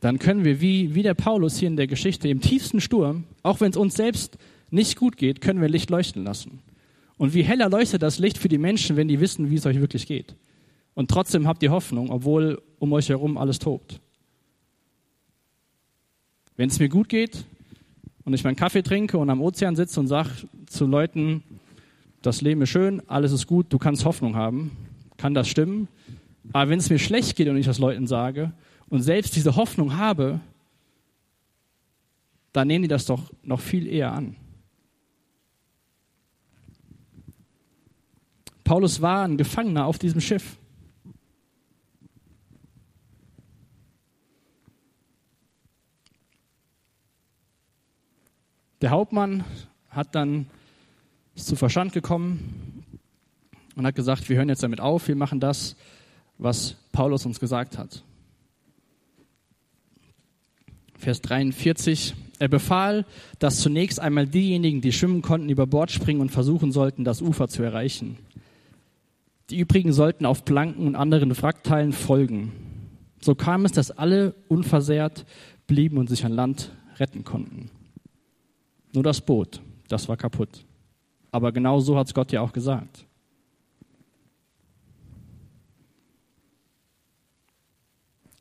Dann 0.00 0.18
können 0.18 0.44
wir 0.44 0.60
wie, 0.60 0.94
wie 0.94 1.02
der 1.02 1.14
Paulus 1.14 1.56
hier 1.58 1.68
in 1.68 1.76
der 1.76 1.86
Geschichte 1.86 2.28
im 2.28 2.40
tiefsten 2.40 2.80
Sturm, 2.80 3.24
auch 3.42 3.60
wenn 3.60 3.70
es 3.70 3.76
uns 3.76 3.94
selbst 3.94 4.38
nicht 4.70 4.96
gut 4.96 5.16
geht, 5.16 5.40
können 5.40 5.60
wir 5.60 5.68
Licht 5.68 5.90
leuchten 5.90 6.24
lassen. 6.24 6.60
Und 7.18 7.34
wie 7.34 7.42
heller 7.42 7.68
leuchtet 7.68 8.02
das 8.02 8.18
Licht 8.18 8.38
für 8.38 8.48
die 8.48 8.58
Menschen, 8.58 8.96
wenn 8.96 9.08
die 9.08 9.20
wissen, 9.20 9.50
wie 9.50 9.56
es 9.56 9.66
euch 9.66 9.80
wirklich 9.80 10.06
geht. 10.06 10.34
Und 10.94 11.10
trotzdem 11.10 11.46
habt 11.46 11.62
ihr 11.62 11.70
Hoffnung, 11.70 12.10
obwohl 12.10 12.60
um 12.78 12.92
euch 12.92 13.08
herum 13.08 13.36
alles 13.36 13.58
tobt. 13.58 14.00
Wenn 16.56 16.68
es 16.68 16.78
mir 16.78 16.88
gut 16.88 17.08
geht 17.08 17.44
und 18.24 18.32
ich 18.32 18.44
meinen 18.44 18.56
Kaffee 18.56 18.82
trinke 18.82 19.18
und 19.18 19.28
am 19.30 19.42
Ozean 19.42 19.76
sitze 19.76 20.00
und 20.00 20.06
sage 20.06 20.30
zu 20.66 20.86
Leuten, 20.86 21.42
das 22.22 22.40
Leben 22.40 22.62
ist 22.62 22.70
schön, 22.70 23.02
alles 23.08 23.32
ist 23.32 23.46
gut, 23.46 23.66
du 23.70 23.78
kannst 23.78 24.04
Hoffnung 24.04 24.36
haben, 24.36 24.70
kann 25.16 25.34
das 25.34 25.48
stimmen. 25.48 25.88
Aber 26.52 26.70
wenn 26.70 26.78
es 26.78 26.90
mir 26.90 26.98
schlecht 26.98 27.36
geht 27.36 27.48
und 27.48 27.56
ich 27.56 27.66
das 27.66 27.78
Leuten 27.78 28.06
sage 28.06 28.52
und 28.88 29.02
selbst 29.02 29.36
diese 29.36 29.56
Hoffnung 29.56 29.96
habe, 29.96 30.40
dann 32.52 32.68
nehmen 32.68 32.82
die 32.82 32.88
das 32.88 33.04
doch 33.04 33.30
noch 33.42 33.60
viel 33.60 33.86
eher 33.86 34.12
an. 34.12 34.36
Paulus 38.66 39.00
war 39.00 39.22
ein 39.22 39.36
Gefangener 39.36 39.86
auf 39.86 39.96
diesem 39.96 40.20
Schiff. 40.20 40.58
Der 48.80 48.90
Hauptmann 48.90 49.44
hat 49.88 50.16
dann 50.16 50.46
zu 51.36 51.54
Verstand 51.54 51.92
gekommen 51.92 52.82
und 53.76 53.86
hat 53.86 53.94
gesagt, 53.94 54.28
wir 54.28 54.36
hören 54.36 54.48
jetzt 54.48 54.64
damit 54.64 54.80
auf, 54.80 55.06
wir 55.06 55.14
machen 55.14 55.38
das, 55.38 55.76
was 56.36 56.74
Paulus 56.90 57.24
uns 57.24 57.38
gesagt 57.38 57.78
hat. 57.78 58.02
Vers 60.98 61.22
43. 61.22 62.16
Er 62.40 62.48
befahl, 62.48 63.06
dass 63.38 63.60
zunächst 63.60 64.00
einmal 64.00 64.26
diejenigen, 64.26 64.80
die 64.80 64.92
schwimmen 64.92 65.22
konnten, 65.22 65.50
über 65.50 65.68
Bord 65.68 65.92
springen 65.92 66.20
und 66.20 66.32
versuchen 66.32 66.72
sollten, 66.72 67.04
das 67.04 67.22
Ufer 67.22 67.46
zu 67.46 67.62
erreichen. 67.62 68.18
Die 69.50 69.58
übrigen 69.58 69.92
sollten 69.92 70.26
auf 70.26 70.44
Planken 70.44 70.86
und 70.86 70.96
anderen 70.96 71.36
Wrackteilen 71.40 71.92
folgen. 71.92 72.52
So 73.20 73.34
kam 73.34 73.64
es, 73.64 73.72
dass 73.72 73.90
alle 73.90 74.34
unversehrt 74.48 75.24
blieben 75.66 75.98
und 75.98 76.08
sich 76.08 76.24
an 76.24 76.32
Land 76.32 76.72
retten 76.98 77.24
konnten. 77.24 77.70
Nur 78.92 79.02
das 79.02 79.20
Boot, 79.20 79.60
das 79.88 80.08
war 80.08 80.16
kaputt. 80.16 80.64
Aber 81.30 81.52
genau 81.52 81.80
so 81.80 81.96
hat 81.96 82.06
es 82.08 82.14
Gott 82.14 82.32
ja 82.32 82.40
auch 82.40 82.52
gesagt. 82.52 83.04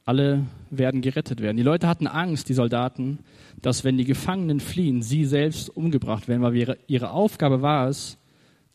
Alle 0.05 0.45
werden 0.69 1.01
gerettet 1.01 1.41
werden. 1.41 1.57
Die 1.57 1.63
Leute 1.63 1.87
hatten 1.87 2.05
Angst, 2.05 2.47
die 2.47 2.53
Soldaten, 2.53 3.19
dass 3.61 3.83
wenn 3.83 3.97
die 3.97 4.05
Gefangenen 4.05 4.59
fliehen, 4.59 5.01
sie 5.01 5.25
selbst 5.25 5.75
umgebracht 5.75 6.27
werden, 6.27 6.43
weil 6.43 6.77
ihre 6.87 7.09
Aufgabe 7.09 7.63
war 7.63 7.89
es, 7.89 8.17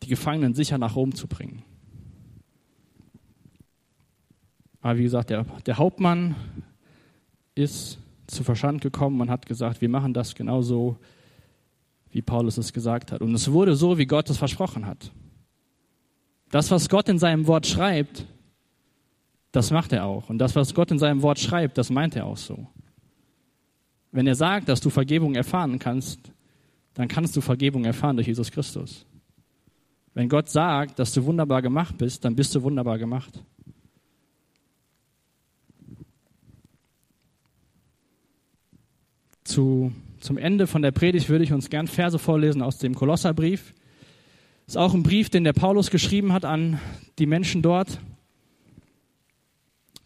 die 0.02 0.08
Gefangenen 0.08 0.54
sicher 0.54 0.76
nach 0.76 0.96
Rom 0.96 1.14
zu 1.14 1.28
bringen. 1.28 1.62
Aber 4.80 4.98
wie 4.98 5.02
gesagt, 5.02 5.30
der, 5.30 5.44
der 5.66 5.78
Hauptmann 5.78 6.34
ist 7.54 7.98
zu 8.26 8.44
Verstand 8.44 8.80
gekommen 8.80 9.20
und 9.20 9.30
hat 9.30 9.46
gesagt, 9.46 9.80
wir 9.80 9.88
machen 9.88 10.14
das 10.14 10.34
genauso, 10.34 10.96
wie 12.10 12.22
Paulus 12.22 12.58
es 12.58 12.72
gesagt 12.72 13.12
hat. 13.12 13.20
Und 13.20 13.34
es 13.34 13.50
wurde 13.52 13.74
so, 13.74 13.98
wie 13.98 14.06
Gott 14.06 14.30
es 14.30 14.38
versprochen 14.38 14.86
hat. 14.86 15.12
Das, 16.50 16.70
was 16.70 16.88
Gott 16.88 17.08
in 17.08 17.18
seinem 17.18 17.46
Wort 17.46 17.66
schreibt, 17.66 18.26
das 19.52 19.70
macht 19.70 19.92
er 19.92 20.04
auch. 20.04 20.30
Und 20.30 20.38
das, 20.38 20.56
was 20.56 20.74
Gott 20.74 20.90
in 20.90 20.98
seinem 20.98 21.22
Wort 21.22 21.38
schreibt, 21.38 21.78
das 21.78 21.90
meint 21.90 22.16
er 22.16 22.26
auch 22.26 22.36
so. 22.36 22.66
Wenn 24.12 24.26
er 24.26 24.34
sagt, 24.34 24.68
dass 24.68 24.80
du 24.80 24.90
Vergebung 24.90 25.34
erfahren 25.34 25.78
kannst, 25.78 26.32
dann 26.94 27.08
kannst 27.08 27.36
du 27.36 27.40
Vergebung 27.40 27.84
erfahren 27.84 28.16
durch 28.16 28.26
Jesus 28.26 28.50
Christus. 28.50 29.06
Wenn 30.14 30.28
Gott 30.28 30.48
sagt, 30.48 30.98
dass 30.98 31.12
du 31.12 31.24
wunderbar 31.24 31.62
gemacht 31.62 31.96
bist, 31.98 32.24
dann 32.24 32.34
bist 32.34 32.54
du 32.54 32.62
wunderbar 32.62 32.98
gemacht. 32.98 33.44
Zu, 39.50 39.90
zum 40.20 40.38
Ende 40.38 40.68
von 40.68 40.80
der 40.80 40.92
Predigt 40.92 41.28
würde 41.28 41.42
ich 41.42 41.52
uns 41.52 41.70
gern 41.70 41.88
Verse 41.88 42.20
vorlesen 42.20 42.62
aus 42.62 42.78
dem 42.78 42.94
Kolosserbrief. 42.94 43.74
Ist 44.68 44.78
auch 44.78 44.94
ein 44.94 45.02
Brief, 45.02 45.28
den 45.28 45.42
der 45.42 45.52
Paulus 45.52 45.90
geschrieben 45.90 46.32
hat 46.32 46.44
an 46.44 46.78
die 47.18 47.26
Menschen 47.26 47.60
dort. 47.60 47.98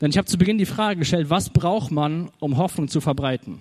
Denn 0.00 0.08
ich 0.08 0.16
habe 0.16 0.26
zu 0.26 0.38
Beginn 0.38 0.56
die 0.56 0.64
Frage 0.64 1.00
gestellt, 1.00 1.28
was 1.28 1.50
braucht 1.50 1.90
man, 1.90 2.30
um 2.40 2.56
Hoffnung 2.56 2.88
zu 2.88 3.02
verbreiten? 3.02 3.60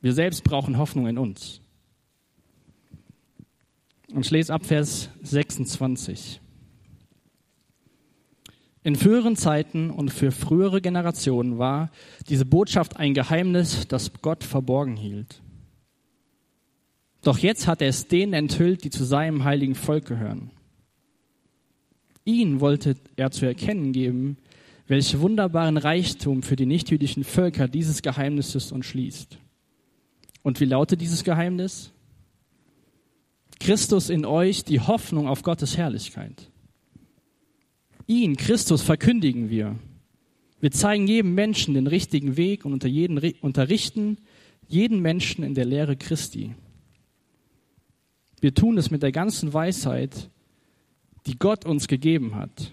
Wir 0.00 0.12
selbst 0.12 0.42
brauchen 0.42 0.76
Hoffnung 0.76 1.06
in 1.06 1.18
uns. 1.18 1.60
Und 4.12 4.26
ich 4.26 4.30
lese 4.32 4.52
ab 4.52 4.66
Vers 4.66 5.08
26. 5.22 6.41
In 8.84 8.96
früheren 8.96 9.36
Zeiten 9.36 9.90
und 9.90 10.10
für 10.10 10.32
frühere 10.32 10.80
Generationen 10.80 11.58
war 11.58 11.90
diese 12.28 12.44
Botschaft 12.44 12.96
ein 12.96 13.14
Geheimnis, 13.14 13.86
das 13.86 14.12
Gott 14.22 14.42
verborgen 14.42 14.96
hielt. 14.96 15.40
Doch 17.22 17.38
jetzt 17.38 17.68
hat 17.68 17.80
er 17.80 17.88
es 17.88 18.08
denen 18.08 18.32
enthüllt, 18.32 18.82
die 18.82 18.90
zu 18.90 19.04
seinem 19.04 19.44
heiligen 19.44 19.76
Volk 19.76 20.06
gehören. 20.06 20.50
Ihn 22.24 22.60
wollte 22.60 22.96
er 23.14 23.30
zu 23.30 23.46
erkennen 23.46 23.92
geben, 23.92 24.36
welche 24.88 25.20
wunderbaren 25.20 25.76
Reichtum 25.76 26.42
für 26.42 26.56
die 26.56 26.66
nichtjüdischen 26.66 27.22
Völker 27.22 27.68
dieses 27.68 28.02
Geheimnisses 28.02 28.72
umschließt. 28.72 29.38
Und 30.42 30.60
wie 30.60 30.64
lautet 30.64 31.00
dieses 31.00 31.22
Geheimnis? 31.22 31.92
Christus 33.60 34.10
in 34.10 34.24
euch, 34.24 34.64
die 34.64 34.80
Hoffnung 34.80 35.28
auf 35.28 35.44
Gottes 35.44 35.76
Herrlichkeit. 35.76 36.51
Ihn, 38.12 38.36
Christus, 38.36 38.82
verkündigen 38.82 39.48
wir. 39.48 39.78
Wir 40.60 40.70
zeigen 40.70 41.06
jedem 41.06 41.34
Menschen 41.34 41.72
den 41.72 41.86
richtigen 41.86 42.36
Weg 42.36 42.66
und 42.66 42.74
unter 42.74 42.86
jeden, 42.86 43.18
unterrichten 43.40 44.18
jeden 44.68 45.00
Menschen 45.00 45.42
in 45.42 45.54
der 45.54 45.64
Lehre 45.64 45.96
Christi. 45.96 46.54
Wir 48.38 48.54
tun 48.54 48.76
es 48.76 48.90
mit 48.90 49.02
der 49.02 49.12
ganzen 49.12 49.54
Weisheit, 49.54 50.28
die 51.26 51.38
Gott 51.38 51.64
uns 51.64 51.88
gegeben 51.88 52.34
hat. 52.34 52.72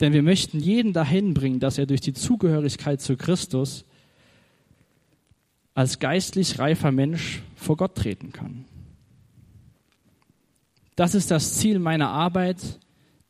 Denn 0.00 0.14
wir 0.14 0.22
möchten 0.22 0.58
jeden 0.58 0.94
dahin 0.94 1.34
bringen, 1.34 1.60
dass 1.60 1.76
er 1.76 1.84
durch 1.84 2.00
die 2.00 2.14
Zugehörigkeit 2.14 3.02
zu 3.02 3.16
Christus 3.16 3.84
als 5.74 5.98
geistlich 5.98 6.58
reifer 6.58 6.92
Mensch 6.92 7.42
vor 7.56 7.76
Gott 7.76 7.94
treten 7.94 8.32
kann. 8.32 8.64
Das 10.94 11.14
ist 11.14 11.30
das 11.30 11.56
Ziel 11.56 11.78
meiner 11.78 12.08
Arbeit. 12.08 12.80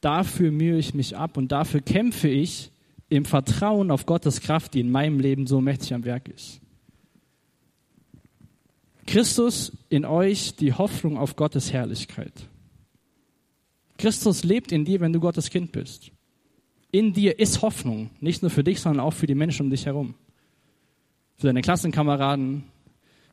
Dafür 0.06 0.52
mühe 0.52 0.78
ich 0.78 0.94
mich 0.94 1.16
ab 1.16 1.36
und 1.36 1.50
dafür 1.50 1.80
kämpfe 1.80 2.28
ich 2.28 2.70
im 3.08 3.24
Vertrauen 3.24 3.90
auf 3.90 4.06
Gottes 4.06 4.40
Kraft, 4.40 4.74
die 4.74 4.78
in 4.78 4.92
meinem 4.92 5.18
Leben 5.18 5.48
so 5.48 5.60
mächtig 5.60 5.92
am 5.94 6.04
Werk 6.04 6.28
ist. 6.28 6.60
Christus 9.04 9.72
in 9.88 10.04
euch 10.04 10.54
die 10.54 10.72
Hoffnung 10.72 11.18
auf 11.18 11.34
Gottes 11.34 11.72
Herrlichkeit. 11.72 12.32
Christus 13.98 14.44
lebt 14.44 14.70
in 14.70 14.84
dir, 14.84 15.00
wenn 15.00 15.12
du 15.12 15.18
Gottes 15.18 15.50
Kind 15.50 15.72
bist. 15.72 16.12
In 16.92 17.12
dir 17.12 17.40
ist 17.40 17.62
Hoffnung, 17.62 18.10
nicht 18.20 18.42
nur 18.42 18.52
für 18.52 18.62
dich, 18.62 18.78
sondern 18.78 19.04
auch 19.04 19.12
für 19.12 19.26
die 19.26 19.34
Menschen 19.34 19.66
um 19.66 19.70
dich 19.70 19.86
herum. 19.86 20.14
Für 21.34 21.48
deine 21.48 21.62
Klassenkameraden, 21.62 22.62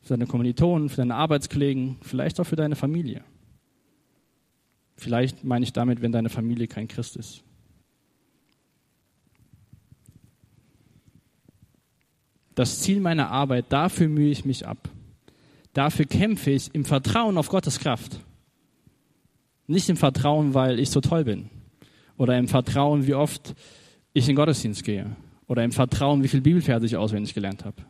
für 0.01 0.15
deine 0.15 0.25
Kommilitonen, 0.25 0.89
für 0.89 0.97
deine 0.97 1.13
Arbeitskollegen, 1.13 1.97
vielleicht 2.01 2.39
auch 2.39 2.45
für 2.45 2.55
deine 2.55 2.75
Familie. 2.75 3.23
Vielleicht 5.03 5.43
meine 5.43 5.65
ich 5.65 5.73
damit, 5.73 6.01
wenn 6.01 6.13
deine 6.13 6.29
Familie 6.29 6.67
kein 6.67 6.87
Christ 6.87 7.17
ist. 7.17 7.43
Das 12.55 12.79
Ziel 12.79 13.01
meiner 13.01 13.29
Arbeit, 13.29 13.65
dafür 13.69 14.07
mühe 14.07 14.31
ich 14.31 14.45
mich 14.45 14.65
ab. 14.65 14.89
Dafür 15.73 16.05
kämpfe 16.05 16.51
ich 16.51 16.73
im 16.73 16.85
Vertrauen 16.85 17.37
auf 17.37 17.49
Gottes 17.49 17.79
Kraft. 17.79 18.21
Nicht 19.67 19.89
im 19.89 19.97
Vertrauen, 19.97 20.53
weil 20.53 20.79
ich 20.79 20.89
so 20.89 21.01
toll 21.01 21.25
bin. 21.25 21.49
Oder 22.15 22.37
im 22.37 22.47
Vertrauen, 22.47 23.05
wie 23.05 23.15
oft 23.15 23.55
ich 24.13 24.29
in 24.29 24.37
Gottesdienst 24.37 24.85
gehe. 24.85 25.17
Oder 25.47 25.65
im 25.65 25.73
Vertrauen, 25.73 26.23
wie 26.23 26.29
viel 26.29 26.41
Bibelverse 26.41 26.85
ich 26.85 26.95
auswendig 26.95 27.33
gelernt 27.33 27.65
habe. 27.65 27.83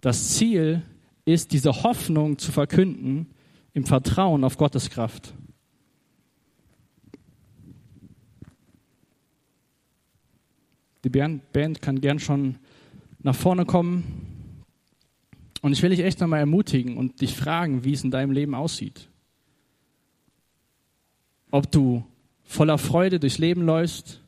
Das 0.00 0.30
Ziel 0.30 0.82
ist, 1.24 1.52
diese 1.52 1.84
Hoffnung 1.84 2.38
zu 2.38 2.50
verkünden 2.50 3.28
im 3.74 3.84
Vertrauen 3.84 4.42
auf 4.42 4.56
Gottes 4.56 4.90
Kraft. 4.90 5.34
Die 11.04 11.08
Band 11.08 11.82
kann 11.82 12.00
gern 12.00 12.18
schon 12.18 12.56
nach 13.22 13.34
vorne 13.34 13.64
kommen. 13.64 14.04
Und 15.60 15.72
ich 15.72 15.82
will 15.82 15.90
dich 15.90 16.00
echt 16.00 16.20
nochmal 16.20 16.40
ermutigen 16.40 16.96
und 16.96 17.20
dich 17.20 17.36
fragen, 17.36 17.84
wie 17.84 17.92
es 17.92 18.04
in 18.04 18.10
deinem 18.10 18.32
Leben 18.32 18.54
aussieht. 18.54 19.08
Ob 21.50 21.70
du 21.70 22.04
voller 22.44 22.78
Freude 22.78 23.20
durchs 23.20 23.38
Leben 23.38 23.62
läufst, 23.62 24.20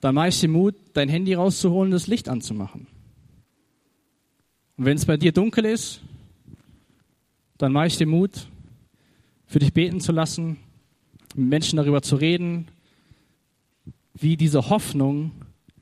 dann 0.00 0.14
mache 0.14 0.28
ich 0.28 0.40
dir 0.40 0.48
Mut, 0.48 0.74
dein 0.92 1.08
Handy 1.08 1.34
rauszuholen 1.34 1.88
und 1.88 1.92
das 1.92 2.06
Licht 2.06 2.28
anzumachen. 2.28 2.86
Und 4.76 4.84
wenn 4.84 4.96
es 4.96 5.04
bei 5.04 5.16
dir 5.16 5.32
dunkel 5.32 5.66
ist, 5.66 6.00
dann 7.58 7.72
mache 7.72 7.88
ich 7.88 7.98
dir 7.98 8.06
Mut, 8.06 8.48
für 9.46 9.58
dich 9.58 9.72
beten 9.72 10.00
zu 10.00 10.12
lassen, 10.12 10.56
mit 11.34 11.48
Menschen 11.48 11.76
darüber 11.76 12.02
zu 12.02 12.16
reden, 12.16 12.68
wie 14.20 14.36
diese 14.36 14.68
Hoffnung, 14.70 15.32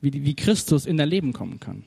wie, 0.01 0.13
wie 0.13 0.35
Christus 0.35 0.85
in 0.85 0.97
dein 0.97 1.09
Leben 1.09 1.33
kommen 1.33 1.59
kann. 1.59 1.83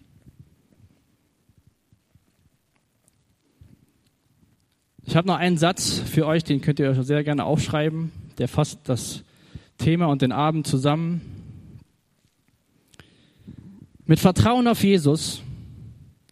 Ich 5.04 5.16
habe 5.16 5.26
noch 5.26 5.36
einen 5.36 5.58
Satz 5.58 5.98
für 5.98 6.26
euch, 6.26 6.44
den 6.44 6.60
könnt 6.60 6.78
ihr 6.78 6.90
euch 6.90 7.02
sehr 7.04 7.24
gerne 7.24 7.44
aufschreiben. 7.44 8.12
Der 8.38 8.48
fasst 8.48 8.80
das 8.84 9.24
Thema 9.78 10.06
und 10.06 10.22
den 10.22 10.32
Abend 10.32 10.66
zusammen. 10.66 11.22
Mit 14.04 14.20
Vertrauen 14.20 14.68
auf 14.68 14.84
Jesus 14.84 15.42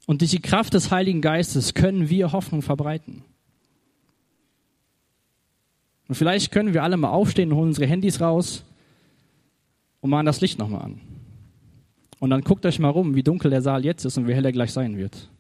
und 0.06 0.20
durch 0.20 0.30
die 0.30 0.40
Kraft 0.40 0.74
des 0.74 0.90
Heiligen 0.90 1.20
Geistes 1.20 1.74
können 1.74 2.08
wir 2.10 2.32
Hoffnung 2.32 2.62
verbreiten. 2.62 3.24
Und 6.08 6.14
vielleicht 6.14 6.52
können 6.52 6.74
wir 6.74 6.82
alle 6.82 6.96
mal 6.96 7.10
aufstehen 7.10 7.52
und 7.52 7.58
holen 7.58 7.68
unsere 7.68 7.86
Handys 7.86 8.20
raus 8.20 8.64
und 10.00 10.10
machen 10.10 10.26
das 10.26 10.40
Licht 10.40 10.58
nochmal 10.58 10.82
an. 10.82 11.00
Und 12.18 12.30
dann 12.30 12.42
guckt 12.42 12.66
euch 12.66 12.78
mal 12.78 12.90
rum, 12.90 13.14
wie 13.14 13.22
dunkel 13.22 13.50
der 13.50 13.62
Saal 13.62 13.84
jetzt 13.84 14.04
ist 14.04 14.18
und 14.18 14.28
wie 14.28 14.34
hell 14.34 14.44
er 14.44 14.52
gleich 14.52 14.72
sein 14.72 14.96
wird. 14.96 15.30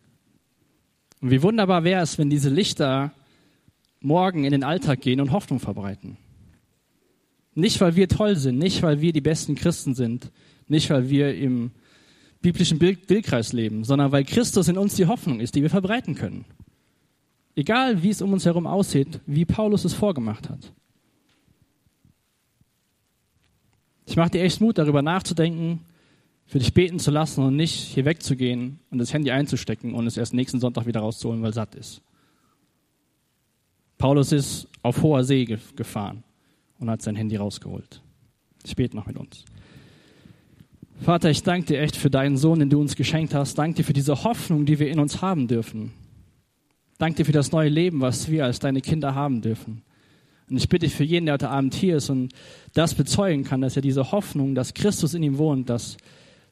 Und 1.20 1.30
wie 1.30 1.42
wunderbar 1.42 1.84
wäre 1.84 2.02
es, 2.02 2.18
wenn 2.18 2.30
diese 2.30 2.48
Lichter 2.48 3.12
morgen 4.00 4.44
in 4.44 4.52
den 4.52 4.64
Alltag 4.64 5.02
gehen 5.02 5.20
und 5.20 5.32
Hoffnung 5.32 5.60
verbreiten. 5.60 6.16
Nicht, 7.54 7.80
weil 7.80 7.96
wir 7.96 8.08
toll 8.08 8.36
sind, 8.36 8.58
nicht, 8.58 8.82
weil 8.82 9.00
wir 9.00 9.12
die 9.12 9.20
besten 9.20 9.54
Christen 9.54 9.94
sind, 9.94 10.30
nicht, 10.68 10.88
weil 10.88 11.10
wir 11.10 11.34
im 11.36 11.72
biblischen 12.40 12.78
Bildkreis 12.78 13.52
leben, 13.52 13.84
sondern 13.84 14.12
weil 14.12 14.24
Christus 14.24 14.68
in 14.68 14.78
uns 14.78 14.94
die 14.94 15.06
Hoffnung 15.06 15.40
ist, 15.40 15.54
die 15.54 15.62
wir 15.62 15.68
verbreiten 15.68 16.14
können. 16.14 16.46
Egal, 17.54 18.02
wie 18.02 18.08
es 18.08 18.22
um 18.22 18.32
uns 18.32 18.46
herum 18.46 18.66
aussieht, 18.66 19.20
wie 19.26 19.44
Paulus 19.44 19.84
es 19.84 19.92
vorgemacht 19.92 20.48
hat. 20.48 20.72
Ich 24.10 24.16
mache 24.16 24.30
dir 24.30 24.42
echt 24.42 24.60
Mut, 24.60 24.76
darüber 24.76 25.02
nachzudenken, 25.02 25.84
für 26.44 26.58
dich 26.58 26.74
beten 26.74 26.98
zu 26.98 27.12
lassen 27.12 27.44
und 27.44 27.54
nicht 27.54 27.74
hier 27.74 28.04
wegzugehen 28.04 28.80
und 28.90 28.98
das 28.98 29.14
Handy 29.14 29.30
einzustecken 29.30 29.94
und 29.94 30.04
es 30.08 30.16
erst 30.16 30.34
nächsten 30.34 30.58
Sonntag 30.58 30.84
wieder 30.86 30.98
rauszuholen, 30.98 31.40
weil 31.42 31.54
satt 31.54 31.76
ist. 31.76 32.02
Paulus 33.98 34.32
ist 34.32 34.66
auf 34.82 35.00
hoher 35.04 35.22
See 35.22 35.44
gefahren 35.44 36.24
und 36.80 36.90
hat 36.90 37.02
sein 37.02 37.14
Handy 37.14 37.36
rausgeholt. 37.36 38.02
Ich 38.64 38.74
bete 38.74 38.96
noch 38.96 39.06
mit 39.06 39.16
uns. 39.16 39.44
Vater, 41.00 41.30
ich 41.30 41.44
danke 41.44 41.66
dir 41.66 41.80
echt 41.80 41.94
für 41.94 42.10
deinen 42.10 42.36
Sohn, 42.36 42.58
den 42.58 42.68
du 42.68 42.80
uns 42.80 42.96
geschenkt 42.96 43.32
hast. 43.32 43.58
Danke 43.58 43.76
dir 43.76 43.84
für 43.84 43.92
diese 43.92 44.24
Hoffnung, 44.24 44.66
die 44.66 44.80
wir 44.80 44.90
in 44.90 44.98
uns 44.98 45.22
haben 45.22 45.46
dürfen. 45.46 45.92
Danke 46.98 47.18
dir 47.18 47.26
für 47.26 47.32
das 47.32 47.52
neue 47.52 47.68
Leben, 47.68 48.00
was 48.00 48.28
wir 48.28 48.44
als 48.44 48.58
deine 48.58 48.80
Kinder 48.80 49.14
haben 49.14 49.40
dürfen. 49.40 49.82
Und 50.50 50.56
ich 50.56 50.68
bitte 50.68 50.88
für 50.88 51.04
jeden, 51.04 51.26
der 51.26 51.34
heute 51.34 51.48
Abend 51.48 51.74
hier 51.74 51.96
ist 51.96 52.10
und 52.10 52.32
das 52.74 52.94
bezeugen 52.94 53.44
kann, 53.44 53.60
dass 53.60 53.76
er 53.76 53.82
diese 53.82 54.10
Hoffnung, 54.10 54.56
dass 54.56 54.74
Christus 54.74 55.14
in 55.14 55.22
ihm 55.22 55.38
wohnt, 55.38 55.70
dass, 55.70 55.96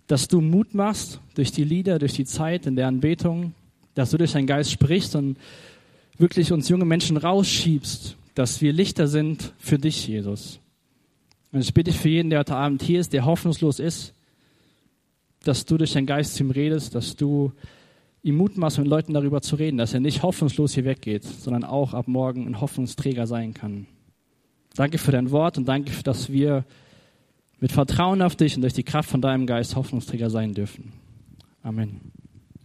dass 0.07 0.29
du 0.29 0.41
Mut 0.41 0.73
machst 0.73 1.21
durch 1.35 1.51
die 1.51 1.65
Lieder, 1.65 1.99
durch 1.99 2.13
die 2.13 2.25
Zeit 2.25 2.67
in 2.67 2.77
der 2.77 2.87
Anbetung, 2.87 3.55
dass 3.95 4.11
du 4.11 4.17
durch 4.17 4.33
deinen 4.33 4.47
Geist 4.47 4.71
sprichst 4.71 5.17
und 5.17 5.37
wirklich 6.17 6.53
uns 6.53 6.69
junge 6.69 6.85
Menschen 6.85 7.17
rausschiebst, 7.17 8.17
dass 8.37 8.61
wir 8.63 8.73
Lichter 8.73 9.09
sind 9.09 9.53
für 9.59 9.79
dich, 9.79 10.07
Jesus. 10.07 10.61
Und 11.51 11.61
ich 11.61 11.75
bitte 11.75 11.93
für 11.93 12.09
jeden, 12.09 12.31
der 12.31 12.41
heute 12.41 12.55
Abend 12.55 12.83
hier 12.83 13.01
ist, 13.01 13.13
der 13.13 13.25
hoffnungslos 13.25 13.81
ist, 13.81 14.15
dass 15.43 15.65
du 15.65 15.77
durch 15.77 15.93
deinen 15.93 16.07
Geist 16.07 16.37
zu 16.37 16.45
ihm 16.45 16.51
redest, 16.53 16.95
dass 16.95 17.17
du 17.17 17.53
ihm 18.23 18.37
Mut 18.37 18.57
machst, 18.57 18.79
mit 18.79 18.89
Leuten 18.89 19.15
darüber 19.15 19.41
zu 19.41 19.57
reden, 19.57 19.79
dass 19.79 19.95
er 19.95 20.01
nicht 20.01 20.23
hoffnungslos 20.23 20.75
hier 20.75 20.85
weggeht, 20.85 21.25
sondern 21.25 21.65
auch 21.65 21.95
ab 21.95 22.09
morgen 22.09 22.47
ein 22.47 22.61
Hoffnungsträger 22.61 23.27
sein 23.27 23.55
kann. 23.55 23.87
Danke 24.75 24.99
für 24.99 25.13
dein 25.13 25.31
Wort 25.31 25.59
und 25.59 25.67
danke, 25.67 25.91
dass 26.03 26.31
wir 26.31 26.65
mit 27.61 27.73
Vertrauen 27.73 28.23
auf 28.23 28.37
dich 28.37 28.55
und 28.57 28.63
durch 28.63 28.75
die 28.75 28.85
Kraft 28.85 29.11
von 29.11 29.21
deinem 29.21 29.47
Geist 29.47 29.77
Hoffnungsträger 29.77 30.31
sein 30.31 30.55
dürfen. 30.55 30.93
Amen. 31.63 32.13